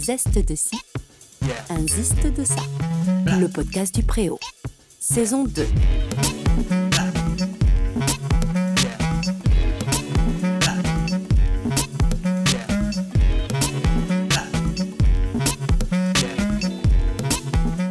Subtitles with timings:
[0.00, 0.78] zeste de ci,
[1.68, 2.62] un de ça.
[3.38, 4.38] Le podcast du Préau.
[4.98, 5.66] Saison 2.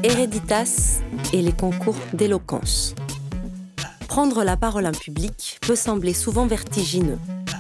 [0.02, 1.02] Hereditas
[1.32, 2.96] et les concours d'éloquence.
[4.07, 7.20] Prendre la parole en public peut sembler souvent vertigineux.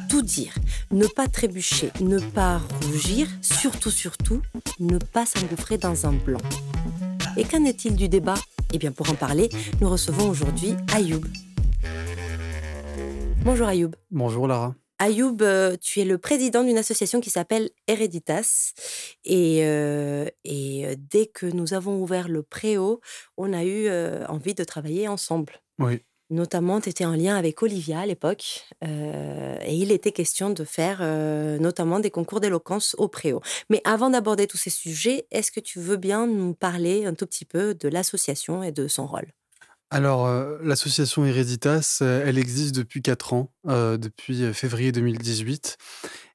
[0.09, 0.55] Tout dire,
[0.89, 4.41] ne pas trébucher, ne pas rougir, surtout, surtout,
[4.79, 6.41] ne pas s'engouffrer dans un blanc.
[7.37, 8.33] Et qu'en est-il du débat?
[8.73, 9.49] Eh bien, pour en parler,
[9.81, 11.21] nous recevons aujourd'hui Ayoub.
[13.43, 13.91] Bonjour Ayoub.
[14.09, 14.73] Bonjour Lara.
[14.97, 18.73] Ayoub, euh, tu es le président d'une association qui s'appelle Hereditas.
[19.25, 22.99] Et, euh, et euh, dès que nous avons ouvert le préau,
[23.37, 23.89] on a eu
[24.27, 25.61] envie de travailler ensemble.
[25.77, 26.01] Oui.
[26.31, 30.63] Notamment, tu étais en lien avec Olivia à l'époque, euh, et il était question de
[30.63, 33.41] faire euh, notamment des concours d'éloquence au préau.
[33.71, 37.25] Mais avant d'aborder tous ces sujets, est-ce que tu veux bien nous parler un tout
[37.25, 39.25] petit peu de l'association et de son rôle?
[39.89, 45.77] Alors, euh, l'association Hereditas, elle existe depuis 4 ans, depuis février 2018.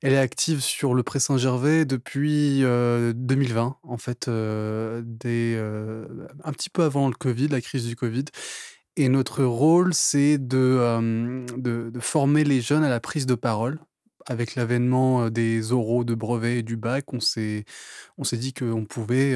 [0.02, 5.04] Elle est active sur le Pré Saint-Gervais depuis 2020, en fait, un
[6.52, 8.24] petit peu avant le Covid, la crise du Covid.
[8.96, 13.80] Et notre rôle, c'est de, de, former les jeunes à la prise de parole.
[14.26, 17.66] Avec l'avènement des oraux de brevet et du bac, on s'est,
[18.32, 19.34] dit qu'on pouvait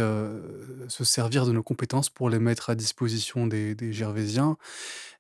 [0.89, 4.57] se servir de nos compétences pour les mettre à disposition des, des Gervaisiens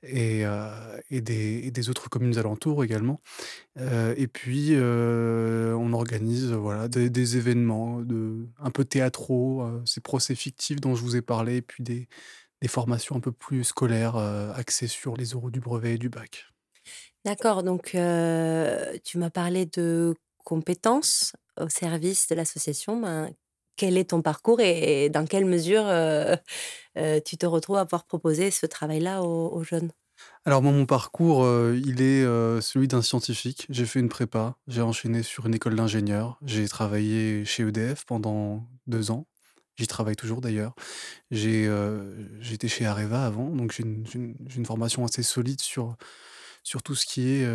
[0.03, 0.45] et,
[1.11, 3.21] et, des, autres communes alentours également.
[3.77, 8.03] et puis, on organise voilà, des, événements
[8.59, 12.09] un peu théâtraux, ces procès fictifs dont je vous ai parlé, et puis des,
[12.63, 16.09] des formations un peu plus scolaires, euh, axées sur les oraux du brevet et du
[16.09, 16.47] bac?
[17.25, 20.15] D'accord, donc tu m'as parlé de
[20.45, 23.01] compétences au service de l'association.
[23.01, 23.31] Ben,
[23.77, 25.85] quel est ton parcours et, dans quelle mesure
[27.25, 29.91] tu te retrouves à pouvoir proposer ce travail-là aux, jeunes?
[30.45, 32.23] Alors moi, mon parcours, il est
[32.61, 33.67] celui d'un scientifique.
[33.69, 38.67] J'ai fait une prépa, j'ai enchaîné sur une école d'ingénieur, j'ai travaillé chez EDF pendant
[38.87, 39.27] deux ans.
[39.79, 40.75] J'y travaille toujours d'ailleurs.
[41.31, 41.71] J'ai
[42.41, 45.97] j'étais chez Areva avant, donc j'ai une, formation assez solide sur,
[46.65, 47.49] sur tout ce qui est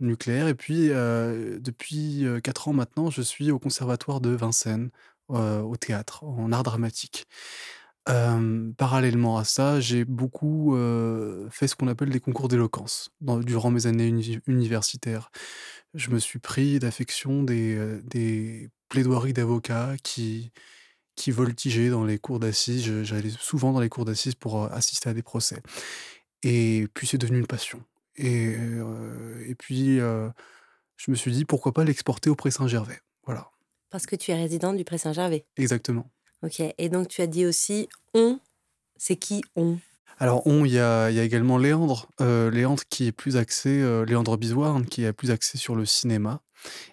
[0.00, 0.48] nucléaire.
[0.48, 4.90] Et puis, depuis 4 ans maintenant, je suis au Conservatoire de Vincennes,
[5.28, 7.26] au théâtre, en art dramatique.
[8.06, 10.74] parallèlement à ça, j'ai beaucoup
[11.50, 14.08] fait ce qu'on appelle des concours d'éloquence durant mes années
[14.46, 15.30] universitaires.
[15.92, 20.52] Je me suis pris d'affection des, des plaidoiries d'avocats qui,
[21.20, 23.02] qui voltigeait dans les cours d'assises.
[23.02, 25.60] J'allais souvent dans les cours d'assises pour assister à des procès.
[26.42, 27.82] Et puis c'est devenu une passion.
[28.16, 28.54] Et,
[29.46, 33.00] et puis je me suis dit pourquoi pas l'exporter au Pré Saint-Gervais.
[33.26, 33.50] Voilà.
[33.90, 35.44] Parce que tu es résident du Pré Saint-Gervais.
[35.58, 36.10] Exactement.
[36.42, 36.62] Ok.
[36.78, 38.40] Et donc tu as dit aussi on.
[38.96, 39.78] C'est qui on?
[40.18, 42.08] Alors, on, il y a, y a, également Léandre.
[42.18, 46.40] Léandre qui est plus axé, Léandre Bisoire, qui est plus axé sur le cinéma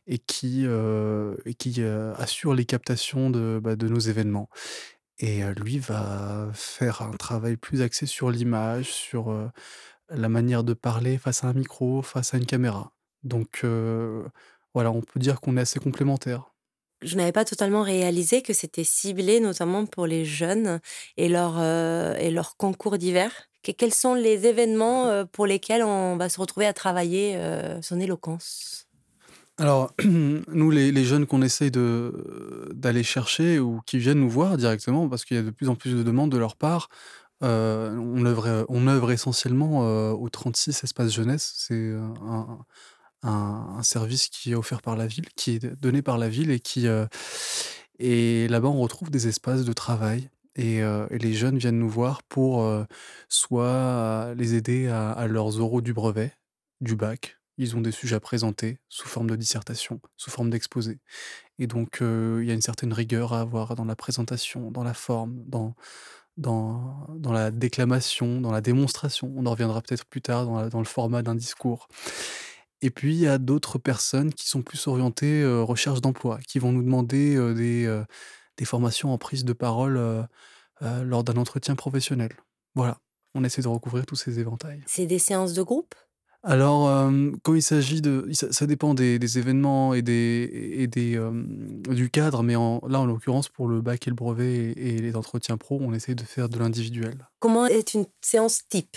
[0.06, 4.50] et qui, euh, et qui euh, assure les captations de, bah, de nos événements.
[5.20, 9.52] Et euh, lui va faire un travail plus axé sur l'image, sur
[10.10, 12.94] la manière de parler face à un micro, face à une caméra.
[13.24, 13.66] Donc
[14.74, 16.54] voilà, on peut dire qu'on est assez complémentaires
[17.04, 20.80] je n'avais pas totalement réalisé que c'était ciblé notamment pour les jeunes
[21.16, 23.32] et leur, et leur concours d'hiver.
[23.62, 27.40] Quels sont les événements pour lesquels on va se retrouver à travailler
[27.84, 28.87] son éloquence?
[29.59, 35.25] Alors, nous, les, jeunes qu'on essaye d'aller chercher ou qui viennent nous voir directement, parce
[35.25, 36.90] qu'il y a de plus en plus de demandes de leur part,
[37.44, 41.53] euh, on, œuvre, essentiellement euh, au 36 Espace Jeunesse.
[41.57, 42.66] C'est un,
[43.23, 46.59] un, service qui est offert par la ville, qui est donné par la ville et
[46.59, 46.88] qui.
[46.88, 47.06] Euh,
[48.00, 50.29] et là-bas, on retrouve des espaces de travail.
[50.56, 50.81] Et,
[51.12, 52.68] les jeunes viennent nous voir pour
[53.29, 56.34] soit les aider à, à leurs oraux du brevet,
[56.81, 61.00] du bac, ils ont des sujets à présenter sous forme de dissertation, sous forme d'exposé.
[61.59, 64.94] Et donc, il y a une certaine rigueur à avoir dans la présentation, dans la
[64.94, 65.75] forme, dans,
[66.38, 69.33] dans, la déclamation, dans la démonstration.
[69.36, 71.88] On en reviendra peut-être plus tard dans, dans le format d'un discours.
[72.81, 76.71] Et puis, il y a d'autres personnes qui sont plus orientées recherche d'emploi, qui vont
[76.71, 78.03] nous demander des,
[78.57, 80.27] des formations en prise de parole
[80.81, 82.33] lors d'un entretien professionnel.
[82.75, 83.00] Voilà,
[83.33, 84.83] on essaie de recouvrir tous ces éventails.
[84.86, 85.95] C'est des séances de groupe?
[86.48, 87.12] Alors,
[87.44, 91.20] quand il s'agit de ça dépend des événements et des et des,
[91.90, 95.16] du cadre, mais en là, en l'occurrence, pour le bac et le brevet et les
[95.16, 97.28] entretiens pro, on essaie de faire de l'individuel.
[97.40, 98.96] Comment est une séance type?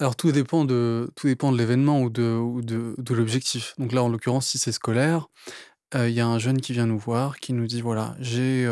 [0.00, 3.74] Alors tout dépend de tout dépend de l'événement ou de ou de de l'objectif.
[3.78, 5.28] Donc là, en l'occurrence, si c'est scolaire,
[5.94, 8.64] il y a un jeune qui vient nous voir, qui nous dit: «Voilà, j'ai,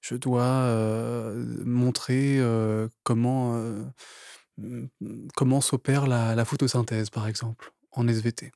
[0.00, 2.40] je dois, montrer,
[3.02, 3.62] comment,
[5.36, 8.52] comment s'opère la photosynthèse», par exemple, en SVT.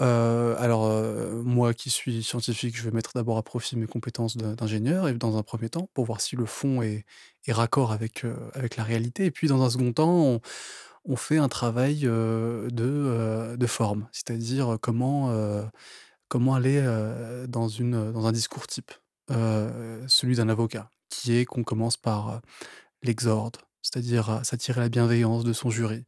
[0.00, 4.36] Heu, alors, heu, moi qui suis scientifique, je vais mettre d'abord à profit mes compétences
[4.36, 7.04] d'ingénieur et dans un premier temps, pour voir si le fond est
[7.46, 10.40] est raccord avec, heu, avec la réalité et puis dans un second temps, on
[11.06, 12.68] on fait un travail, de,
[13.56, 14.06] de forme.
[14.12, 15.32] C'est-à-dire, comment,
[16.28, 16.82] comment aller,
[17.48, 18.92] dans une, dans un discours type,
[19.30, 22.42] celui d'un avocat, qui est qu'on commence par,
[23.02, 26.04] l'exorde, c'est-à-dire, heu, s'attirer la bienveillance de son jury,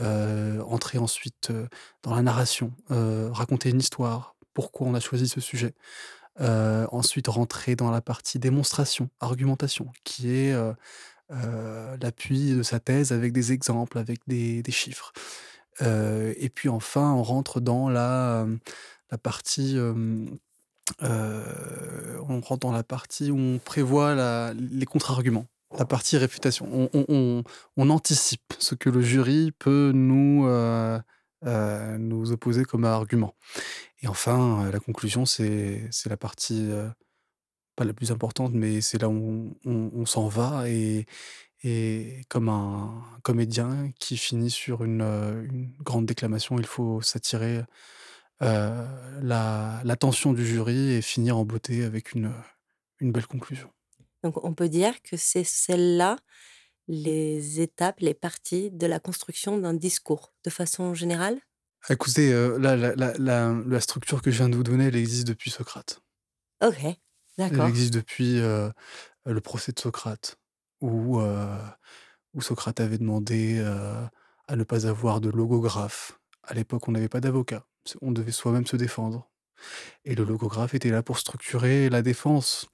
[0.00, 1.68] heu, entrer ensuite, heu,
[2.02, 5.74] dans la narration, raconter une histoire, pourquoi on a choisi ce sujet.
[6.38, 10.54] Ensuite rentrer dans la partie démonstration, argumentation, qui est,
[11.30, 15.12] l'appui de sa thèse avec des exemples, avec des des chiffres.
[15.80, 18.46] Et puis enfin, on rentre dans la,
[19.10, 19.76] la partie,
[21.00, 25.46] on rentre dans la partie où on prévoit les contre-arguments,
[25.78, 26.90] la partie réfutation.
[27.76, 31.00] On anticipe ce que le jury peut nous, heu
[31.44, 33.34] heu, nous opposer comme argument
[34.02, 36.68] et enfin, heu, la conclusion, c'est la partie,
[37.76, 41.06] pas la plus importante, mais c'est là où on s'en va et
[42.28, 47.62] comme un comédien qui finit sur une, grande déclamation, il faut s'attirer,
[48.40, 52.32] l'attention du jury et finir en beauté avec une,
[53.00, 53.70] une belle conclusion.
[54.26, 56.16] Donc on peut dire que c'est celles-là,
[56.88, 61.40] les étapes, les parties de la construction d'un discours, de façon générale?
[61.90, 64.94] Écoutez, heu, la la la la la structure que je viens de vous donner, elle
[64.96, 66.00] existe depuis Socrate.
[66.60, 67.00] OK,
[67.48, 67.66] Elle d'accord.
[67.66, 68.72] existe depuis, heu,
[69.26, 70.38] le procès de Socrate
[70.82, 71.20] où,
[72.34, 74.08] où Socrate avait demandé, heu,
[74.48, 76.18] à ne pas avoir de logographe.
[76.42, 77.66] À l'époque, on n'avait pas d'avocat,
[78.02, 79.30] on devait soi-même se défendre
[80.04, 82.68] et le logographe était là pour structurer la défense.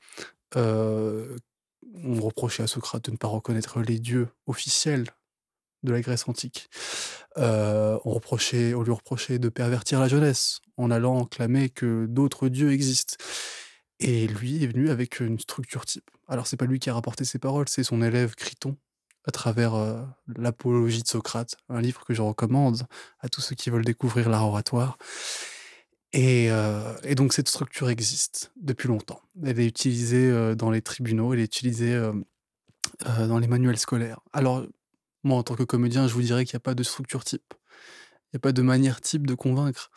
[0.56, 5.06] On reprochait à Socrate de ne pas reconnaître les dieux officiels
[5.82, 6.68] de la Grèce antique.
[7.36, 12.72] On reprochait on lui reprochait de pervertir la jeunesse en allant clamer que d'autres dieux
[12.72, 13.16] existent
[14.00, 16.10] et lui est venu avec une structure type.
[16.28, 18.76] Alors c'est pas lui qui a rapporté ces paroles, c'est son élève Criton
[19.24, 19.74] à travers,
[20.36, 22.82] l'Apologie de Socrate, un livre que je recommande
[23.20, 24.98] à tous ceux qui veulent découvrir l'art oratoire
[26.12, 29.20] et heu et donc cette structure existe depuis longtemps.
[29.44, 32.24] Elle est utilisée, heu, dans les tribunaux, elle est utilisée, heu,
[33.28, 34.20] dans les manuels scolaires.
[34.32, 34.66] Alors
[35.24, 37.54] moi, en tant que comédien, je vous dirais qu'il y a pas de structure type.
[38.32, 39.90] Il y a pas de manière type de convaincre,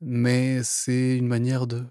[0.00, 1.84] mais c'est une manière de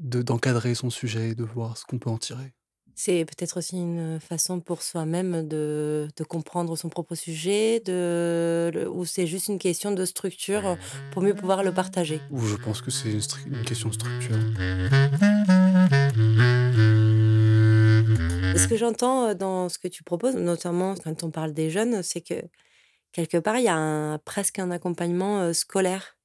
[0.00, 2.54] de d'encadrer son sujet et de voir ce qu'on peut en tirer.
[3.00, 8.90] C'est peut-être aussi une, façon pour soi-même de de comprendre son propre sujet, de le
[8.90, 10.76] ou c'est juste une question de structure,
[11.12, 12.20] pour mieux pouvoir le partager?
[12.32, 13.16] Ou je pense que c'est
[13.46, 14.36] une question de structure.
[18.56, 22.02] Ce que j'entends, heu, dans ce que tu proposes, notamment quand on parle des jeunes,
[22.02, 22.42] c'est que
[23.12, 26.18] quelque part, il y a un presque un accompagnement, heu, scolaire.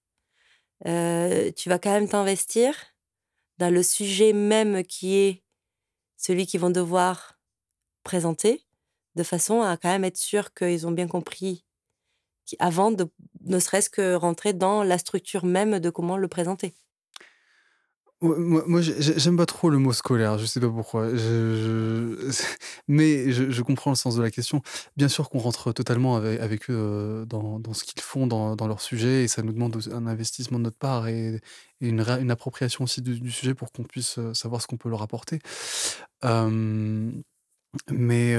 [0.88, 2.74] Heu, tu vas quand même t'investir
[3.60, 5.44] dans le sujet même qui est
[6.26, 7.38] celui qu'ils vont devoir
[8.04, 8.66] présenter,
[9.16, 11.66] de façon à quand même être sûr qu'ils ont bien compris
[12.60, 13.10] avant de
[13.42, 16.76] ne serait-ce que rentrer dans la structure même de comment le présenter.
[18.24, 21.10] Moi moi, j'ai j'ai j'aime pas trop le mot scolaire, je sais pas pourquoi.
[22.88, 24.62] Mais je comprends le sens de la question.
[24.98, 28.56] Bien sûr qu'on rentre totalement ave avec eux, heu, dans dans ce qu'ils font, dans
[28.56, 31.42] dans leur sujet et ça nous demande un investissement de notre part et
[31.82, 32.00] une
[32.32, 35.40] appropriation aussi du sujet pour qu'on puisse, heu, savoir ce qu'on peut leur apporter.
[36.24, 37.24] Hem,
[37.92, 38.36] mais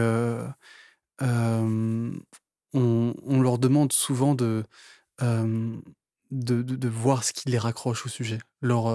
[2.74, 4.64] on on leur demande souvent de,
[6.30, 8.38] de de de voir ce qui les raccroche au sujet.
[8.60, 8.86] Leur,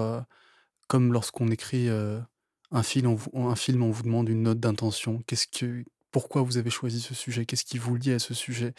[0.90, 5.22] comme lorsqu'on écrit, un film, on vous un film, on vous demande une note d'intention.
[5.28, 7.46] Qu'est-ce que pourquoi vous avez choisi ce sujet?
[7.46, 8.74] Qu'est-ce qui vous lie à ce sujet?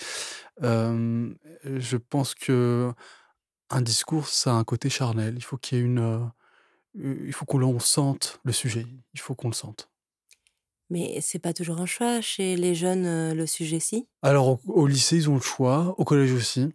[0.61, 2.93] Je pense qu'un
[3.79, 5.35] discours, ça a un côté charnel.
[5.37, 6.29] Il faut qu'il y ait une,
[6.95, 8.85] il faut qu'on sente le sujet.
[9.13, 9.89] Il faut qu'on le sente.
[10.89, 14.09] Mais c'est pas toujours un choix chez les jeunes, le sujet-ci?
[14.21, 16.67] Alors au au lycée, ils ont le choix, au collège aussi.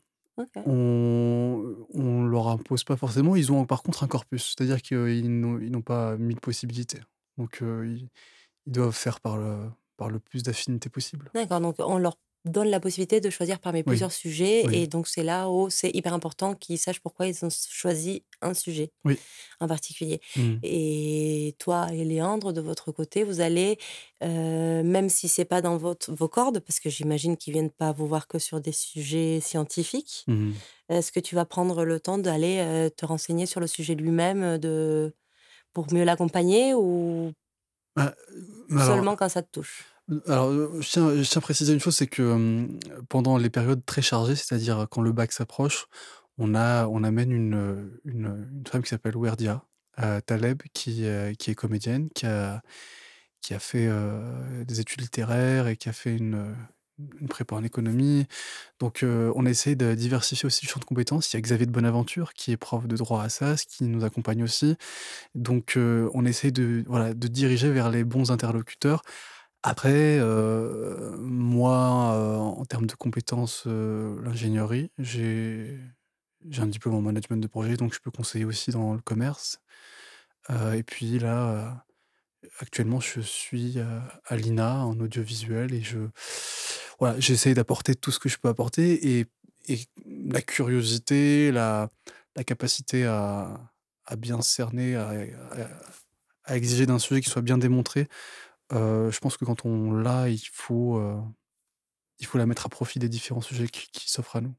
[0.66, 3.36] On on leur impose pas forcément.
[3.36, 7.00] Ils ont par contre un corpus, c'est-à-dire qu'ils n'ont pas 1000 possibilités.
[7.38, 8.08] Donc heu, ils
[8.66, 11.30] ils doivent faire par le par le plus d'affinités possible.
[11.34, 12.16] D'accord, donc on leur
[12.50, 15.70] donne la possibilité de choisir parmi Oui, plusieurs sujets oui, et donc c'est là où
[15.70, 19.24] c'est hyper important qu'ils sachent pourquoi ils ont choisi un sujet oui.
[19.60, 20.20] en particulier.
[20.36, 20.60] Mmh.
[20.62, 23.78] Et toi et Léandre, de votre côté, vous allez,
[24.24, 27.92] heu, même si c'est pas dans votre vos cordes, parce que j'imagine qu'ils viennent pas
[27.92, 32.18] vous voir que sur des sujets scientifiques, Mmh est-ce que tu vas prendre le temps
[32.18, 35.14] d'aller, heu, te renseigner sur le sujet lui-même, de
[35.74, 37.32] pour mieux l'accompagner ou
[37.96, 38.14] Bah,
[38.76, 39.84] seulement quand ça te touche?
[40.26, 42.68] Alors, je tiens, je tiens à préciser une chose, c'est que
[43.08, 45.86] pendant les périodes très chargées, c'est-à-dire quand le bac s'approche,
[46.38, 49.64] on, a, on amène une, une, femme qui s'appelle Werdia
[50.26, 51.04] Taleb, qui,
[51.38, 52.62] qui est comédienne, qui a,
[53.42, 53.88] qui a fait
[54.64, 56.54] des études littéraires et qui a fait une,
[57.20, 58.26] une prépa en économie.
[58.78, 61.32] Donc, on essaie de diversifier aussi le champ de compétences.
[61.32, 64.04] Il y a Xavier de Bonaventure, qui est prof de droit à SAS, qui nous
[64.04, 64.76] accompagne aussi.
[65.34, 69.02] Donc, on essaie de, voilà, de diriger vers les bons interlocuteurs.
[69.62, 70.20] Après,
[71.18, 75.80] moi, en termes de compétences, l'ingénierie, j'ai
[76.58, 79.60] un diplôme en management de projet, donc je peux conseiller aussi dans le commerce.
[80.50, 81.84] et puis là,
[82.60, 83.78] actuellement, je suis
[84.26, 85.98] à l'INA en audiovisuel et je
[86.98, 89.26] voilà, j'essaie d'apporter tout ce que je peux apporter et,
[89.68, 91.90] et la curiosité, la,
[92.36, 93.60] la capacité à,
[94.06, 95.12] à bien cerner, à,
[96.44, 98.08] à, exiger d'un sujet qui soit bien démontré.
[98.72, 101.20] Euh, je pense que quand on l'a, il faut, euh,
[102.18, 104.54] il faut la mettre à profit des différents sujets qui, qui s'offrent à nous.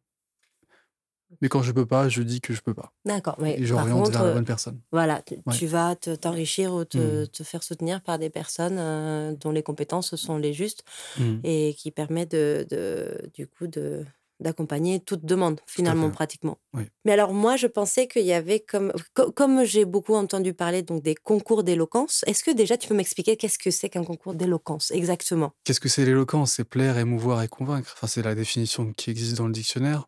[1.42, 2.94] Mais quand je peux pas, je dis que je peux pas.
[3.06, 3.36] D'accord.
[3.40, 4.80] Mais et j'oriente vers la bonne personne.
[4.92, 5.22] Voilà,
[5.52, 7.28] tu, vas t'enrichir ou te, mmh.
[7.28, 10.84] te, faire soutenir par des personnes euh, dont les compétences sont les justes
[11.20, 11.40] mmh.
[11.44, 14.06] et qui permettent de, de, du coup de
[14.39, 16.60] d'accompagner toute demande finalement pratiquement.
[16.74, 16.84] Oui.
[17.06, 18.94] Mais alors moi je pensais qu'il y avait comme
[19.36, 22.24] comme j'ai beaucoup entendu parler donc des concours d'éloquence.
[22.27, 25.53] Est-ce que déjà tu peux m'expliquer qu'est-ce que c'est qu'un concours d'éloquence exactement?
[25.63, 26.53] Qu'est-ce que c'est l'éloquence?
[26.53, 27.94] C'est plaire, émouvoir et convaincre.
[27.96, 30.08] Enfin c'est la définition qui existe dans le dictionnaire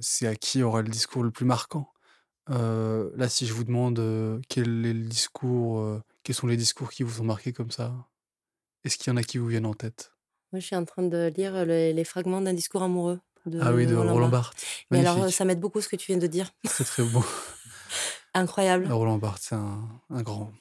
[0.00, 1.92] c'est à qui aura le discours le plus marquant.
[2.48, 7.20] là, si je vous demande, quel est le discours, quels sont les discours qui vous
[7.20, 8.08] ont marqué comme ça?
[8.84, 10.13] Est-ce qu'il y en a qui vous viennent en tête?
[10.54, 13.18] Moi, je suis en train de lire les fragments d'un discours amoureux
[13.60, 14.64] Ah oui, de Roland Barthes.
[14.92, 16.52] Mais alors, ça m'aide beaucoup ce que tu viens de dire.
[16.62, 17.24] C'est très beau.
[18.34, 18.86] Incroyable.
[18.92, 19.80] Roland Barthes, c'est un
[20.10, 20.52] un grand.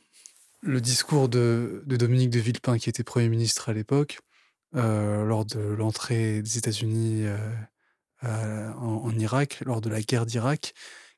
[0.62, 4.18] Le discours de de Dominique de Villepin, qui était Premier ministre à l'époque,
[4.74, 7.28] lors de l'entrée des États-Unis,
[8.24, 10.74] euh, en, Irak, lors de la guerre d'Irak.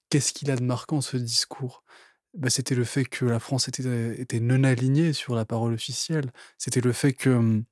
[0.10, 1.86] Qu'est-ce qu'il a de marquant ce discours?
[2.34, 6.34] Bah, C'était le fait que la France était, était non alignée sur la parole officielle.
[6.58, 7.64] C'était le fait que hum,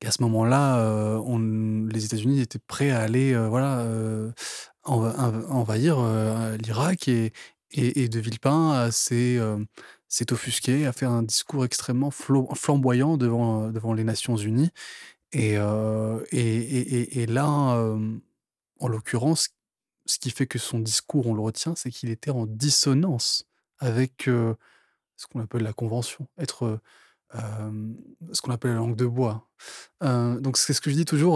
[0.00, 3.86] qu'à ce moment-là, euh, les États-Unis étaient prêts à aller euh, voilà,
[4.84, 5.98] envahir
[6.62, 7.32] l'Irak et,
[7.72, 9.40] et, De Villepin s'est
[10.30, 14.70] offusqué, a fait un discours extrêmement flamboyant devant, devant les Nations Unies.
[15.32, 15.54] Et,
[16.30, 17.84] et, et, là,
[18.78, 19.50] en l'occurrence,
[20.06, 23.44] ce qui fait que son discours, on le retient, c'est qu'il était en dissonance
[23.78, 26.80] avec ce qu'on appelle la convention, être
[27.32, 29.48] ce qu'on appelle la langue de bois.
[30.00, 31.34] donc c'est ce que je dis toujours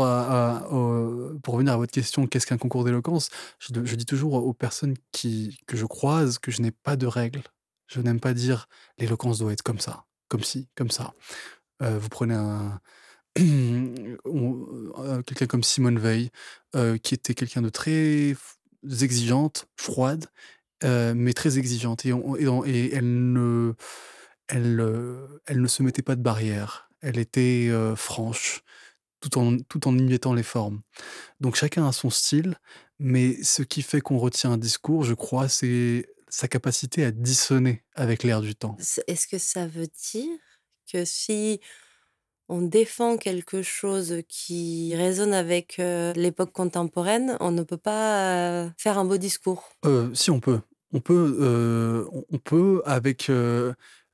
[1.43, 3.31] pour revenir à votre question, qu'est-ce qu'un concours d'éloquence?
[3.59, 7.43] Je, dis toujours aux personnes qui, que je croise que je n'ai pas de règles.
[7.87, 8.69] Je n'aime pas dire
[8.99, 11.13] l'éloquence doit être comme ça, comme ci, comme ça.
[11.81, 12.81] vous prenez un,
[13.41, 16.31] Euh, quelqu'un comme Simone Veil,
[17.03, 18.35] qui était quelqu'un de très
[19.01, 20.27] exigeante, froide,
[20.83, 22.05] mais très exigeante.
[22.05, 23.73] Et, elle, ne,
[24.51, 24.85] elle,
[25.47, 26.91] elle ne se mettait pas de barrière.
[27.01, 28.63] Elle était franche,
[29.21, 30.83] tout en, tout en y mettant les formes.
[31.41, 32.57] Donc chacun a son style,
[32.99, 37.85] mais ce qui fait qu'on retient un discours, je crois, c'est sa capacité à dissonner
[37.95, 38.77] avec l'air du temps.
[39.07, 40.39] Est-ce que ça veut dire
[40.91, 41.61] que si
[42.49, 49.05] on défend quelque chose qui résonne avec l'époque contemporaine, on ne peut pas faire un
[49.05, 49.71] beau discours?
[50.15, 50.61] si on peut,
[50.93, 53.31] on peut, on peut avec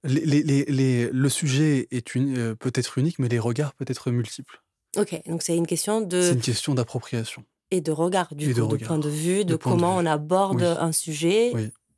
[0.05, 2.09] les, le sujet est
[2.55, 4.63] peut-être unique, mais les regards peuvent être multiples.
[4.97, 6.23] Ok, donc c'est une question de.
[6.23, 7.45] C'est une question d'appropriation.
[7.71, 11.53] Et de regard, du coup, de, point de vue, de, comment on aborde un sujet,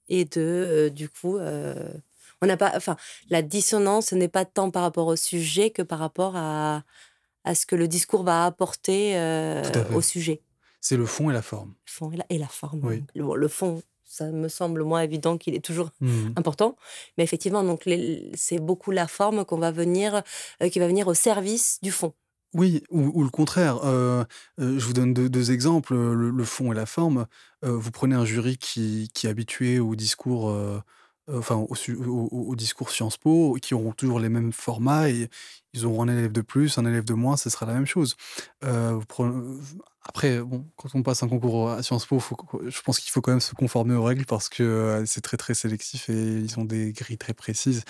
[0.09, 2.97] et de, du coup, on n'a pas, enfin,
[3.31, 6.85] la dissonance n'est pas tant par rapport au sujet que par rapport à,
[7.45, 9.63] à ce que le discours va apporter euh,
[9.95, 10.43] au sujet.
[10.81, 11.75] C'est le fond et la forme.
[11.87, 13.01] Le fond et la, et la forme.
[13.15, 16.31] Le, fond, ça me semble moins évident qu'il est toujours mmh.
[16.37, 16.77] important,
[17.17, 17.89] mais effectivement, donc
[18.35, 20.23] c'est beaucoup la forme qu'on va venir,
[20.63, 22.15] euh, qui va venir au service du fond.
[22.55, 23.85] Oui, ou, le contraire.
[23.85, 24.25] Euh,
[24.57, 27.27] je vous donne deux, exemples, le, fond et la forme.
[27.63, 30.51] vous prenez un jury qui, qui est habitué au discours
[31.33, 35.29] enfin au, discours Sciences Po, qui auront toujours les mêmes formats et
[35.75, 38.17] ils auront un élève de plus, un élève de moins, ce sera la même chose.
[38.65, 39.01] Euh,
[40.03, 42.23] après, bon, quand on passe un concours à Sciences Po,
[42.67, 45.37] je pense qu'il faut quand même se conformer aux règles parce que euh, c'est très
[45.37, 47.85] très sélectif et ils ont des grilles très précises.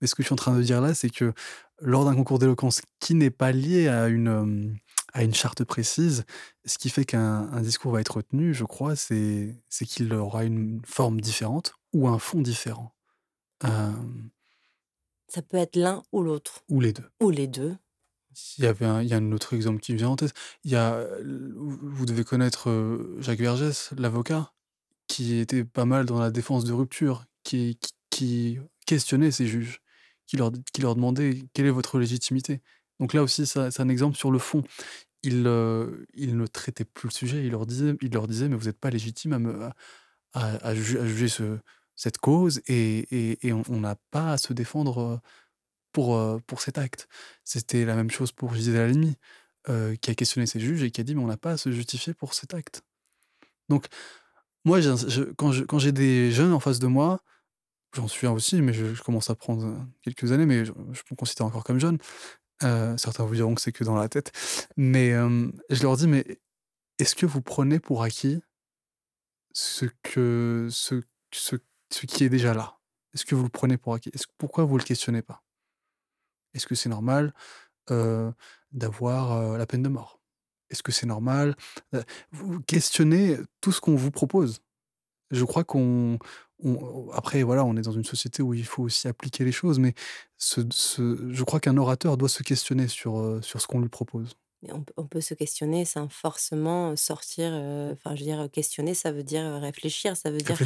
[0.00, 1.32] Mais ce que je suis en train de dire là, c'est que
[1.80, 4.72] lors d'un concours d'éloquence qui n'est pas lié à une, euh,
[5.14, 6.24] à une charte précise,
[6.66, 9.56] ce qui fait qu'un discours va être retenu, je crois, c'est
[9.86, 12.94] qu'il aura une forme différente ou un fond différent.
[13.60, 16.62] Ça peut être l'un ou l'autre.
[16.68, 17.08] Ou les deux.
[17.20, 17.76] Ou les deux.
[18.58, 20.34] Il y avait un, il y a un autre exemple qui me vient en tête.
[20.64, 24.52] Il y a, vous devez connaître Jacques Vergès, l'avocat,
[25.06, 27.78] qui était pas mal dans la défense de rupture, qui,
[28.10, 29.80] qui, questionnait ses juges,
[30.26, 32.60] qui leur, qui leur demandait quelle est votre légitimité.
[33.00, 34.62] Donc là aussi, c'est un exemple sur le fond.
[35.22, 35.46] Il,
[36.14, 38.78] il ne traitait plus le sujet, il leur disait, il leur disait mais vous n'êtes
[38.78, 39.70] pas légitime à, me,
[40.34, 41.58] à, juger ce,
[42.02, 45.20] cette cause et, on n'a pas à se défendre
[45.92, 47.06] pour, pour cet acte.
[47.44, 49.16] C'était la même chose pour Gisèle Halimi,
[49.68, 51.56] euh, qui a questionné ses juges et qui a dit mais on n'a pas à
[51.56, 52.82] se justifier pour cet acte.
[53.68, 53.86] Donc,
[54.64, 54.80] moi,
[55.36, 57.20] quand j'ai des jeunes en face de moi,
[57.94, 61.46] j'en suis un aussi, mais je, commence à prendre quelques années, mais je, me considère
[61.46, 61.98] encore comme jeune.
[62.64, 64.32] Euh, certains vous diront que c'est que dans la tête.
[64.76, 65.12] Mais
[65.70, 66.40] je leur dis, mais
[66.98, 68.40] est-ce que vous prenez pour acquis
[69.52, 71.56] ce, que, ce,
[71.92, 72.78] ce qui est déjà là
[73.14, 74.10] Est-ce que vous le prenez pour acquis?
[74.38, 75.42] Pourquoi vous ne le questionnez pas?
[76.54, 77.32] Est-ce que c'est normal
[78.72, 80.20] d'avoir la peine de mort?
[80.70, 81.54] Est-ce que c'est normal
[82.32, 84.60] Vous questionnez tout ce qu'on vous propose?
[85.30, 86.18] Je crois qu'on.
[87.12, 89.94] après, voilà, on est dans une société où il faut aussi appliquer les choses, mais
[90.38, 94.34] je crois qu'un orateur doit se questionner sur ce qu'on lui propose.
[94.70, 97.52] On, peut se questionner sans forcément sortir.
[97.92, 100.58] Enfin, je veux dire, questionner, ça veut dire réfléchir, ça veut dire.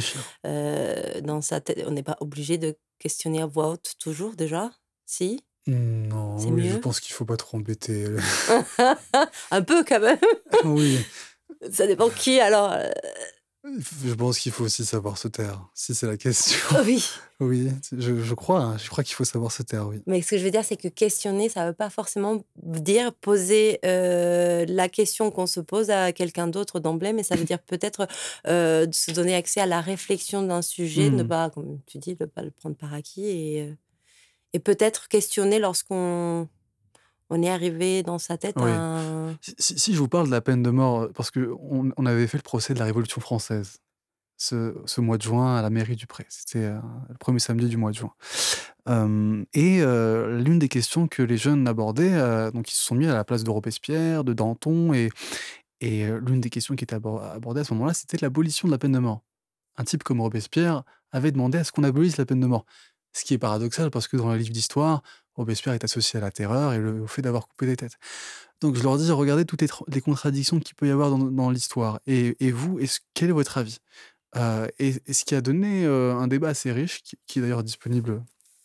[1.23, 4.71] dans sa tête, on n'est pas obligé de questionner à voix haute toujours, déjà
[5.05, 5.43] Si?
[5.67, 8.05] Non, je pense qu'il faut pas trop embêter.
[9.51, 10.19] Un peu quand même.
[10.63, 10.99] oui.
[11.71, 12.73] Ça dépend qui alors.
[13.67, 13.79] Euh.
[14.05, 16.57] Je pense qu'il faut aussi savoir se taire, si c'est la question.
[16.85, 17.03] Oui.
[17.39, 20.01] Oui, je, crois, hein, je crois qu'il faut savoir se taire, oui.
[20.07, 23.13] Mais ce que je veux dire, c'est que questionner, ça ne veut pas forcément dire
[23.13, 27.59] poser euh, la question qu'on se pose à quelqu'un d'autre d'emblée, mais ça veut dire
[27.67, 28.07] peut-être
[28.47, 31.27] euh, se donner accès à la réflexion d'un sujet, ne hmm.
[31.27, 33.77] pas, comme tu dis, ne pas le prendre par acquis et
[34.53, 36.47] et peut-être questionner lorsqu'on
[37.29, 38.55] on est arrivé dans sa tête
[39.57, 42.43] si, je vous parle de la peine de mort, parce qu'on on avait fait le
[42.43, 43.79] procès de la Révolution française
[44.37, 46.25] ce, ce mois de juin à la mairie du Pré.
[46.29, 48.13] C'était euh, le premier samedi du mois de juin.
[49.53, 53.07] et euh, l'une des questions que les jeunes abordaient, euh, donc ils se sont mis
[53.07, 55.09] à la place de Robespierre, de Danton, et,
[55.81, 58.93] et l'une des questions qui était abordée à ce moment-là, c'était l'abolition de la peine
[58.93, 59.23] de mort.
[59.77, 62.65] Un type comme Robespierre avait demandé à ce qu'on abolisse la peine de mort.
[63.13, 65.01] Ce qui est paradoxal parce que dans les livres d'histoire,
[65.37, 67.97] Robespierre est associé à la terreur et le, au fait d'avoir coupé des têtes.
[68.59, 71.99] Donc je leur dis, regardez toutes les, contradictions qu'il peut y avoir dans, l'histoire.
[72.07, 72.79] Et, vous,
[73.13, 73.77] quel est votre avis?
[74.35, 78.23] Euh, et, ce qui a donné euh, un débat assez riche, qui, est d'ailleurs disponible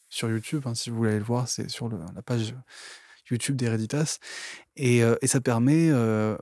[0.09, 2.55] sur YouTube, hein, si vous voulez le voir, c'est sur la page
[3.31, 4.19] YouTube d'Hereditas.
[4.77, 5.91] Et, euh, et, ça permet,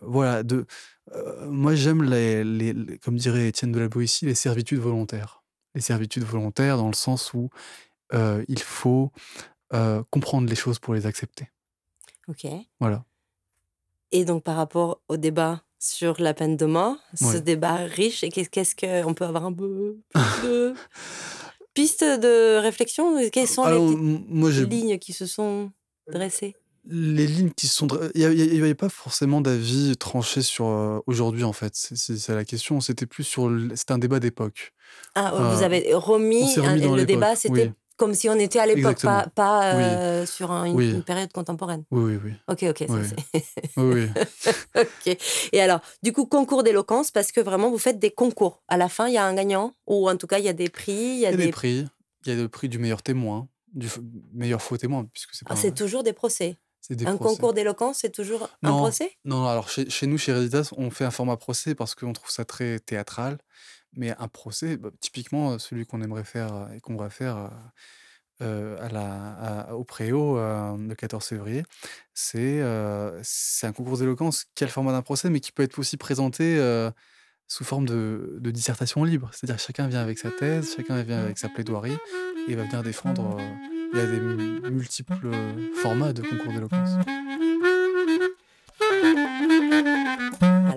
[0.01, 0.65] voilà, de...
[1.47, 5.43] moi j'aime, les, comme dirait Étienne de la Boétie, les servitudes volontaires.
[5.75, 7.51] Les servitudes volontaires dans le sens où
[8.13, 9.11] il faut
[10.11, 11.49] comprendre les choses pour les accepter.
[12.29, 12.47] Ok.
[12.79, 13.05] Voilà.
[14.13, 18.29] Et donc, par rapport au débat sur la peine de mort, ce débat riche, et
[18.29, 19.97] qu'est-ce qu'on peut avoir un peu
[20.45, 20.75] de
[21.75, 23.17] pistes de réflexion?
[23.31, 25.73] Quelles sont les lignes qui se sont
[26.11, 26.57] dressées?
[26.87, 27.89] Les lignes qui se sont.
[28.15, 31.73] Il n'y avait pas forcément d'avis tranché sur aujourd'hui, en fait.
[31.75, 32.81] C'est la question.
[32.81, 33.51] C'était plus sur.
[33.75, 34.73] C'était un débat d'époque.
[35.15, 39.75] Ah, vous avez remis, le débat, c'était comme si on était à l'époque, pas, pas
[39.75, 41.85] euh, sur une, période contemporaine.
[41.91, 42.33] Oui, oui, oui.
[42.49, 42.87] Ok, ok.
[42.89, 43.03] oui,
[43.77, 44.09] oui.
[44.75, 45.19] ok.
[45.53, 48.63] Et alors, du coup, concours d'éloquence, parce que vraiment, vous faites des concours.
[48.69, 50.55] À la fin, il y a un gagnant, ou en tout cas, il y a
[50.55, 50.93] des prix.
[50.93, 51.51] Il y a, des...
[51.51, 51.87] prix.
[52.25, 53.89] Il y a le prix du meilleur témoin, du
[54.33, 56.57] meilleur faux témoin, puisque c'est ah, C'est toujours des procès.
[56.89, 59.13] Des un concours d'éloquence, c'est toujours un procès?
[59.27, 62.31] Non, alors chez, chez nous, chez Reditas, on fait un format procès parce qu'on trouve
[62.31, 63.37] ça très théâtral.
[63.95, 67.51] Mais un procès, bah, typiquement, celui qu'on aimerait faire et qu'on va faire
[68.41, 71.63] la, au Préau le 14 février,
[72.15, 72.63] c'est
[73.23, 75.97] c'est un concours d'éloquence qui a le format d'un procès, mais qui peut être aussi
[75.97, 76.59] présenté
[77.51, 79.29] sous forme de, dissertation libre.
[79.33, 81.99] C'est-à-dire chacun vient avec sa thèse, chacun vient avec sa plaidoirie
[82.49, 83.39] et va venir défendre.
[83.93, 85.31] il y a des multiples
[85.83, 86.91] formats de concours d'éloquence.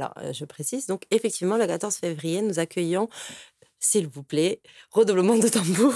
[0.03, 3.07] Alors, euh, je précise, donc effectivement, le 14 février, nous accueillons,
[3.79, 4.61] s'il vous plaît,
[4.91, 5.93] redoublement de tambour,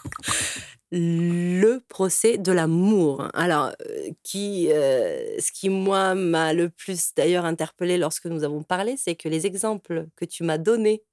[0.90, 3.28] le procès de l'amour.
[3.32, 8.64] Alors, euh, qui, euh, ce qui, moi, m'a le plus d'ailleurs interpellé lorsque nous avons
[8.64, 11.04] parlé, c'est que les exemples que tu m'as donnés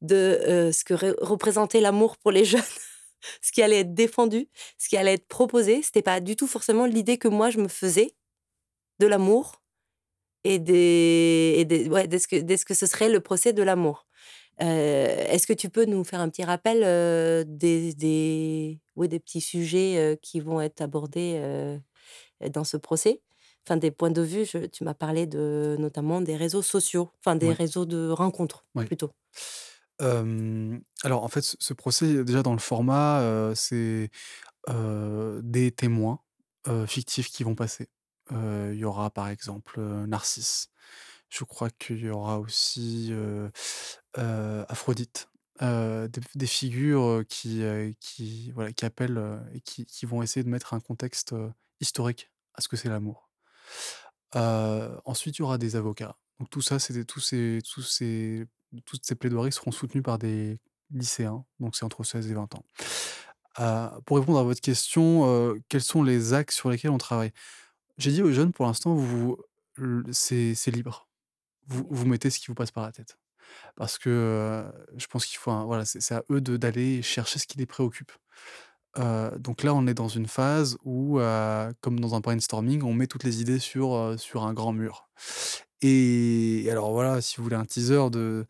[0.00, 2.60] de ce que représentait l'amour pour les jeunes,
[3.40, 4.48] ce qui allait être défendu,
[4.78, 7.68] ce qui allait être proposé, c'était pas du tout forcément l'idée que moi je me
[7.68, 8.14] faisais
[8.98, 9.63] de l'amour
[10.44, 14.06] et, des, et des, ouais, ce que, ce que ce serait le procès de l'amour.
[14.62, 19.20] Heu, est-ce que tu peux nous faire un petit rappel, heu, des des oui, des
[19.20, 21.40] petits sujets, heu, qui vont être abordés,
[22.50, 23.22] dans ce procès?
[23.66, 27.36] Enfin, des points de vue, je tu m'as parlé de notamment des réseaux sociaux, enfin
[27.36, 29.10] des réseaux de rencontres plutôt.
[31.02, 34.10] Alors en fait, ce ce procès, déjà dans le format, c'est,
[35.42, 36.20] des témoins,
[36.86, 37.88] fictifs qui vont passer.
[38.30, 40.68] Il y aura par exemple, Narcisse.
[41.28, 43.12] Je crois qu'il y aura aussi,
[44.14, 45.28] Aphrodite.
[45.60, 47.62] Des figures, qui,
[48.00, 51.34] qui voilà, qui appellent, et qui qui vont essayer de mettre un contexte,
[51.80, 53.30] historique à ce que c'est l'amour.
[54.32, 56.16] Ensuite, il y aura des avocats.
[56.40, 58.46] Donc tout ça, c'est tous ces tous ces
[58.84, 60.58] toutes ces plaidoiries seront soutenues par des
[60.90, 62.64] lycéens, donc c'est entre 16 et 20 ans.
[64.04, 67.32] Pour répondre à votre question, quels sont les axes sur lesquels on travaille?
[67.98, 69.36] J'ai dit aux jeunes, pour l'instant, vous
[70.12, 71.08] c'est libre.
[71.68, 73.18] Vous vous mettez ce qui vous passe par la tête.
[73.76, 77.58] Parce que, heu, je pense qu'il faut voilà, c'est à eux d'aller chercher ce qui
[77.58, 78.12] les préoccupe.
[78.98, 82.94] Heu, donc là, on est dans une phase où, heu, comme dans un brainstorming, on
[82.94, 85.08] met toutes les idées sur, sur un grand mur.
[85.82, 88.46] Et alors voilà, si vous voulez un teaser de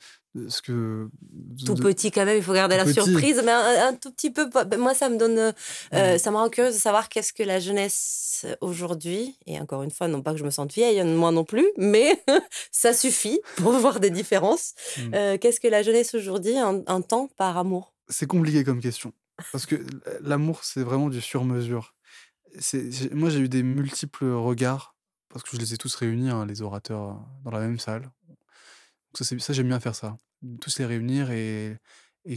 [0.49, 2.95] ce que de Tout de petit quand même, il faut garder la petit.
[2.95, 5.53] surprise, mais un un tout petit peu moi ça me donne, heu
[5.95, 6.19] heu, Mmh.
[6.19, 10.09] ça me rend curieuse de savoir qu'est-ce que la jeunesse aujourd'hui et encore une fois,
[10.09, 12.23] non pas que je me sente vieille, hein, moi non plus, mais
[12.73, 14.75] ça suffit pour voir des différences.
[14.99, 15.15] Mmh.
[15.15, 17.95] Heu, qu'est-ce que la jeunesse aujourd'hui en entend par amour?
[18.09, 19.13] C'est compliqué comme question.
[19.53, 19.77] Parce que
[20.21, 21.95] l'amour, c'est vraiment du sur mesure.
[22.59, 24.95] C'est j'ai moi, j'ai eu des multiples regards,
[25.29, 28.11] parce que je les ai tous réunis, hein, les orateurs, dans la même salle.
[29.17, 30.17] Ça, ça, j'aime bien faire ça.
[30.61, 31.79] Tous les réunir et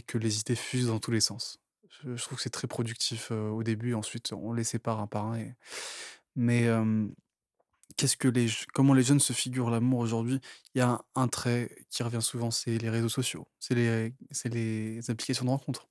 [0.05, 1.59] que les idées fusent dans tous les sens.
[2.03, 5.39] Je trouve que c'est très productif, au début ensuite on les sépare un par un
[6.35, 6.67] mais,
[7.95, 10.39] qu'est-ce que les comment les jeunes se figurent l'amour aujourd'hui?
[10.75, 15.45] Il y a un trait qui revient souvent, c'est les réseaux sociaux, c'est les applications
[15.45, 15.87] de rencontres.